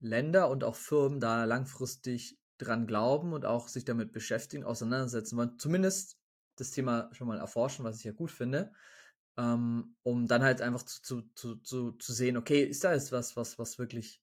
[0.00, 5.58] Länder und auch Firmen da langfristig dran glauben und auch sich damit beschäftigen, auseinandersetzen wollen.
[5.58, 6.16] Zumindest
[6.56, 8.72] das Thema schon mal erforschen, was ich ja gut finde.
[9.38, 13.36] Ähm, um dann halt einfach zu, zu, zu, zu, sehen, okay, ist da jetzt was,
[13.36, 14.22] was, was wirklich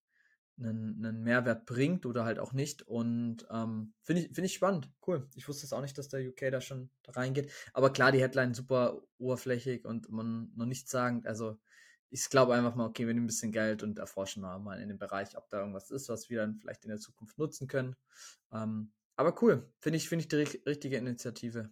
[0.57, 2.83] einen, einen Mehrwert bringt oder halt auch nicht.
[2.83, 4.89] Und ähm, finde ich, find ich spannend.
[5.05, 5.27] Cool.
[5.35, 7.51] Ich wusste es auch nicht, dass der UK da schon da reingeht.
[7.73, 11.23] Aber klar, die Headline super oberflächig und man noch nichts sagen.
[11.25, 11.57] Also
[12.09, 14.99] ich glaube einfach mal, okay, wir nehmen ein bisschen Geld und erforschen mal in dem
[14.99, 17.95] Bereich, ob da irgendwas ist, was wir dann vielleicht in der Zukunft nutzen können.
[18.51, 21.71] Ähm, aber cool, finde ich, finde ich die richtige Initiative.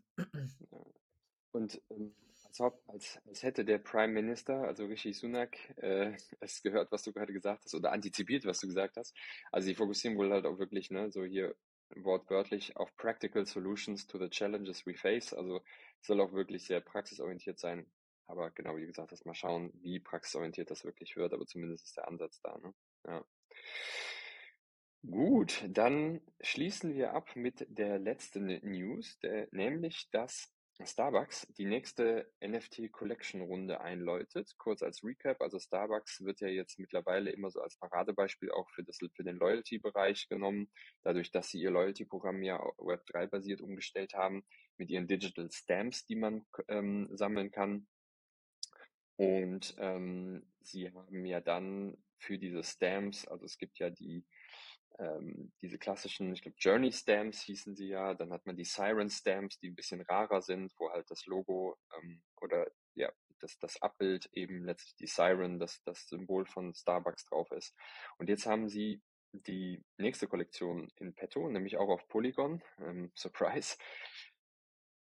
[1.51, 2.15] Und ähm,
[2.51, 7.03] als, Haupt, als, als hätte der Prime Minister, also Rishi Sunak, äh, es gehört, was
[7.03, 9.15] du gerade gesagt hast, oder antizipiert, was du gesagt hast.
[9.53, 11.55] Also sie fokussieren wohl halt auch wirklich, ne, so hier
[11.95, 15.33] wortwörtlich auf Practical Solutions to the Challenges we face.
[15.33, 15.61] Also
[16.01, 17.85] soll auch wirklich sehr praxisorientiert sein.
[18.27, 21.33] Aber genau wie gesagt hast, mal schauen, wie praxisorientiert das wirklich wird.
[21.33, 22.57] Aber zumindest ist der Ansatz da.
[22.57, 22.73] Ne?
[23.07, 23.25] Ja.
[25.09, 30.53] Gut, dann schließen wir ab mit der letzten News, der, nämlich, dass
[30.85, 34.55] Starbucks die nächste NFT Collection Runde einläutet.
[34.57, 38.83] Kurz als Recap, also Starbucks wird ja jetzt mittlerweile immer so als Paradebeispiel auch für,
[38.83, 40.71] das, für den Loyalty-Bereich genommen,
[41.03, 44.43] dadurch, dass sie ihr Loyalty-Programm ja Web3 basiert umgestellt haben,
[44.77, 47.87] mit ihren Digital Stamps, die man ähm, sammeln kann.
[49.17, 54.25] Und ähm, sie haben ja dann für diese Stamps, also es gibt ja die
[54.99, 58.13] ähm, diese klassischen, ich glaube, Journey Stamps hießen sie ja.
[58.13, 61.77] Dann hat man die Siren Stamps, die ein bisschen rarer sind, wo halt das Logo
[61.97, 67.25] ähm, oder ja, das, das Abbild eben letztlich die Siren, das, das Symbol von Starbucks
[67.25, 67.75] drauf ist.
[68.17, 69.01] Und jetzt haben sie
[69.33, 72.61] die nächste Kollektion in petto, nämlich auch auf Polygon.
[72.79, 73.77] Ähm, Surprise.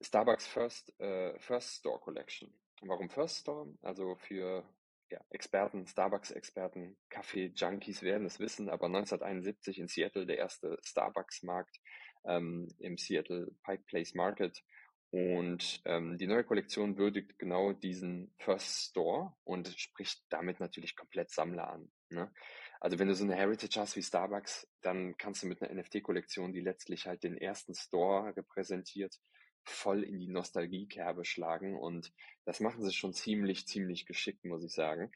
[0.02, 2.54] Starbucks First, äh, First Store Collection.
[2.82, 3.74] Warum First Store?
[3.82, 4.68] Also für
[5.10, 11.78] ja, Experten, Starbucks-Experten, Kaffee-Junkies werden es wissen, aber 1971 in Seattle der erste Starbucks-Markt
[12.26, 14.64] ähm, im Seattle Pike Place Market.
[15.12, 21.30] Und ähm, die neue Kollektion würdigt genau diesen First Store und spricht damit natürlich komplett
[21.30, 21.92] Sammler an.
[22.10, 22.34] Ne?
[22.80, 26.52] Also wenn du so eine Heritage hast wie Starbucks, dann kannst du mit einer NFT-Kollektion,
[26.52, 29.16] die letztlich halt den ersten Store repräsentiert,
[29.64, 32.12] voll in die Nostalgiekerbe schlagen und
[32.46, 35.12] das machen sie schon ziemlich, ziemlich geschickt, muss ich sagen.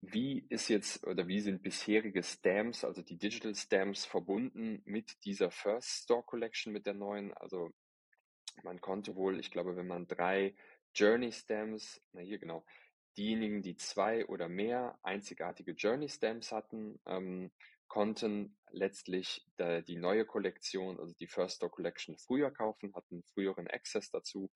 [0.00, 5.50] Wie ist jetzt oder wie sind bisherige Stamps, also die Digital Stamps, verbunden mit dieser
[5.50, 7.32] First Store Collection, mit der neuen?
[7.34, 7.70] Also
[8.62, 10.54] man konnte wohl, ich glaube, wenn man drei
[10.94, 12.64] Journey Stamps, na hier genau,
[13.16, 17.50] diejenigen, die zwei oder mehr einzigartige Journey Stamps hatten, ähm,
[17.94, 19.46] konnten letztlich
[19.86, 24.50] die neue Kollektion, also die First Store Collection, früher kaufen, hatten früheren Access dazu.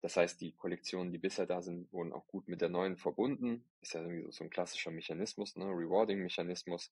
[0.00, 3.70] Das heißt, die Kollektionen, die bisher da sind, wurden auch gut mit der neuen verbunden.
[3.82, 5.66] Ist ja irgendwie so ein klassischer Mechanismus, ne?
[5.66, 6.90] Rewarding-Mechanismus.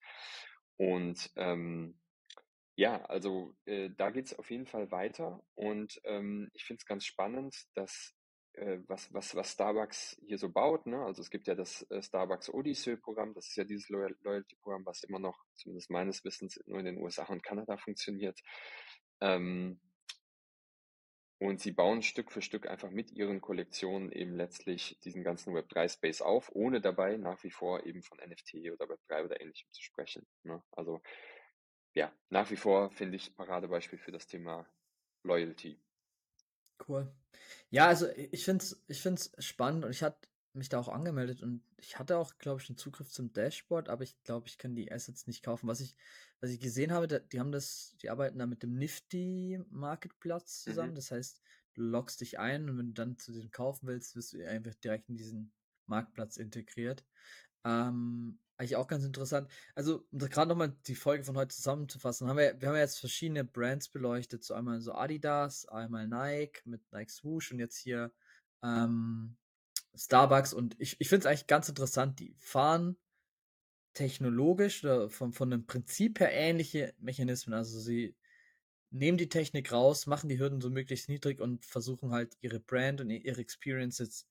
[0.76, 1.98] Und ähm,
[2.76, 6.86] ja, also äh, da geht es auf jeden Fall weiter und ähm, ich finde es
[6.86, 8.14] ganz spannend, dass
[8.58, 10.86] äh, was, was, was Starbucks hier so baut.
[10.86, 11.02] Ne?
[11.04, 15.18] Also es gibt ja das äh, Starbucks Odyssey-Programm, das ist ja dieses Loyalty-Programm, was immer
[15.18, 18.40] noch, zumindest meines Wissens, nur in den USA und Kanada funktioniert.
[19.20, 19.80] Ähm,
[21.40, 26.20] und sie bauen Stück für Stück einfach mit ihren Kollektionen eben letztlich diesen ganzen Web3-Space
[26.20, 30.26] auf, ohne dabei nach wie vor eben von NFT oder Web3 oder ähnlichem zu sprechen.
[30.42, 30.60] Ne?
[30.72, 31.00] Also
[31.94, 34.68] ja, nach wie vor finde ich Paradebeispiel für das Thema
[35.22, 35.80] Loyalty.
[36.86, 37.12] Cool.
[37.70, 41.42] Ja, also ich finde es ich find's spannend und ich hatte mich da auch angemeldet
[41.42, 44.74] und ich hatte auch, glaube ich, einen Zugriff zum Dashboard, aber ich glaube, ich kann
[44.74, 45.68] die Assets nicht kaufen.
[45.68, 45.94] Was ich,
[46.40, 50.92] was ich gesehen habe, die haben das, die arbeiten da mit dem Nifty Marketplatz zusammen.
[50.92, 50.96] Mhm.
[50.96, 51.40] Das heißt,
[51.74, 54.74] du loggst dich ein und wenn du dann zu dem kaufen willst, wirst du einfach
[54.74, 55.52] direkt in diesen
[55.86, 57.04] Marktplatz integriert.
[57.64, 59.48] Ähm, eigentlich auch ganz interessant.
[59.74, 62.98] Also, um gerade nochmal die Folge von heute zusammenzufassen, haben wir, wir haben ja jetzt
[62.98, 64.42] verschiedene Brands beleuchtet.
[64.42, 68.12] So einmal so Adidas, einmal Nike mit Nike Swoosh und jetzt hier
[68.62, 69.36] ähm,
[69.94, 70.52] Starbucks.
[70.52, 72.18] Und ich, ich finde es eigentlich ganz interessant.
[72.18, 72.96] Die fahren
[73.94, 77.54] technologisch oder von, von dem Prinzip her ähnliche Mechanismen.
[77.54, 78.16] Also, sie
[78.90, 83.00] nehmen die Technik raus, machen die Hürden so möglichst niedrig und versuchen halt ihre Brand
[83.00, 84.26] und ihre Experiences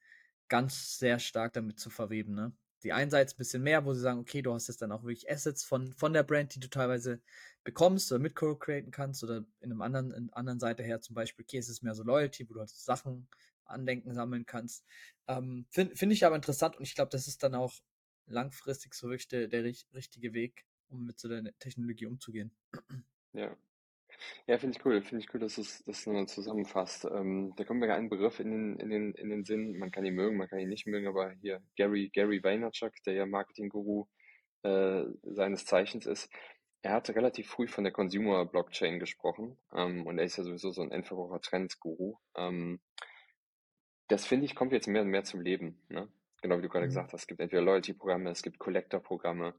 [0.49, 2.33] ganz sehr stark damit zu verweben.
[2.33, 2.53] Ne?
[2.83, 5.03] Die einen Seite ein bisschen mehr, wo sie sagen, okay, du hast jetzt dann auch
[5.03, 7.21] wirklich Assets von, von der Brand, die du teilweise
[7.63, 11.43] bekommst oder mit co-createn kannst oder in einem anderen, in anderen Seite her zum Beispiel,
[11.43, 13.27] okay, es ist mehr so Loyalty, wo du halt Sachen,
[13.65, 14.85] Andenken sammeln kannst.
[15.27, 17.73] Ähm, Finde find ich aber interessant und ich glaube, das ist dann auch
[18.27, 22.51] langfristig so wirklich der, der richtige Weg, um mit so der Technologie umzugehen.
[23.33, 23.57] Ja,
[24.47, 25.01] ja, finde ich cool.
[25.01, 27.05] Finde ich cool, dass du das nochmal zusammenfasst.
[27.05, 29.77] Ähm, da kommt mir ein Begriff in den, in, den, in den Sinn.
[29.77, 33.13] Man kann ihn mögen, man kann ihn nicht mögen, aber hier Gary, Gary Vaynerchuk, der
[33.13, 34.05] ja Marketing-Guru
[34.63, 36.31] äh, seines Zeichens ist.
[36.81, 40.71] Er hatte relativ früh von der Consumer Blockchain gesprochen ähm, und er ist ja sowieso
[40.71, 42.17] so ein Endverbraucher-Trends-Guru.
[42.35, 42.79] Ähm,
[44.07, 45.81] das finde ich kommt jetzt mehr und mehr zum Leben.
[45.89, 46.07] Ne?
[46.41, 46.89] Genau wie du gerade Mhm.
[46.89, 49.53] gesagt hast, es gibt entweder Loyalty-Programme, es gibt Collector-Programme,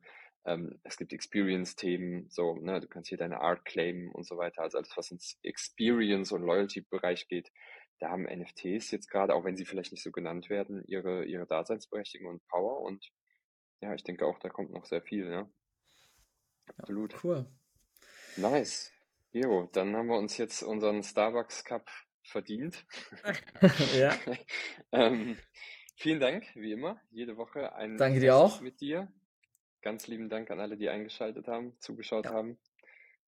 [0.45, 4.62] ähm, es gibt Experience-Themen, so, ne, du kannst hier deine Art claimen und so weiter.
[4.62, 7.51] Also alles, was ins Experience- und Loyalty-Bereich geht,
[7.99, 11.47] da haben NFTs jetzt gerade, auch wenn sie vielleicht nicht so genannt werden, ihre, ihre
[11.47, 12.80] Daseinsberechtigung und Power.
[12.80, 13.11] Und
[13.80, 15.51] ja, ich denke auch, da kommt noch sehr viel, ja.
[16.76, 17.24] Absolut.
[17.24, 17.47] Cool.
[18.36, 18.93] Nice.
[19.32, 21.91] Jo, dann haben wir uns jetzt unseren Starbucks Cup
[22.22, 22.84] verdient.
[23.95, 24.16] Ja.
[24.93, 25.36] ähm,
[25.97, 28.61] vielen Dank, wie immer, jede Woche ein Danke dir auch.
[28.61, 29.12] mit dir.
[29.83, 32.33] Ganz lieben Dank an alle, die eingeschaltet haben, zugeschaut Ja.
[32.33, 32.59] haben.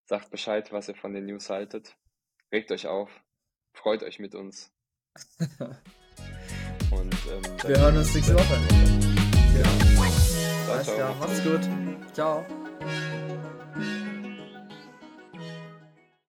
[0.05, 1.97] Sagt Bescheid, was ihr von den News haltet.
[2.53, 3.11] Regt euch auf,
[3.73, 4.73] freut euch mit uns.
[6.91, 8.59] Und ähm, Wir hören uns nächste Woche.
[9.63, 11.61] Ciao, Alles klar, macht's gut.
[12.13, 12.60] Ciao.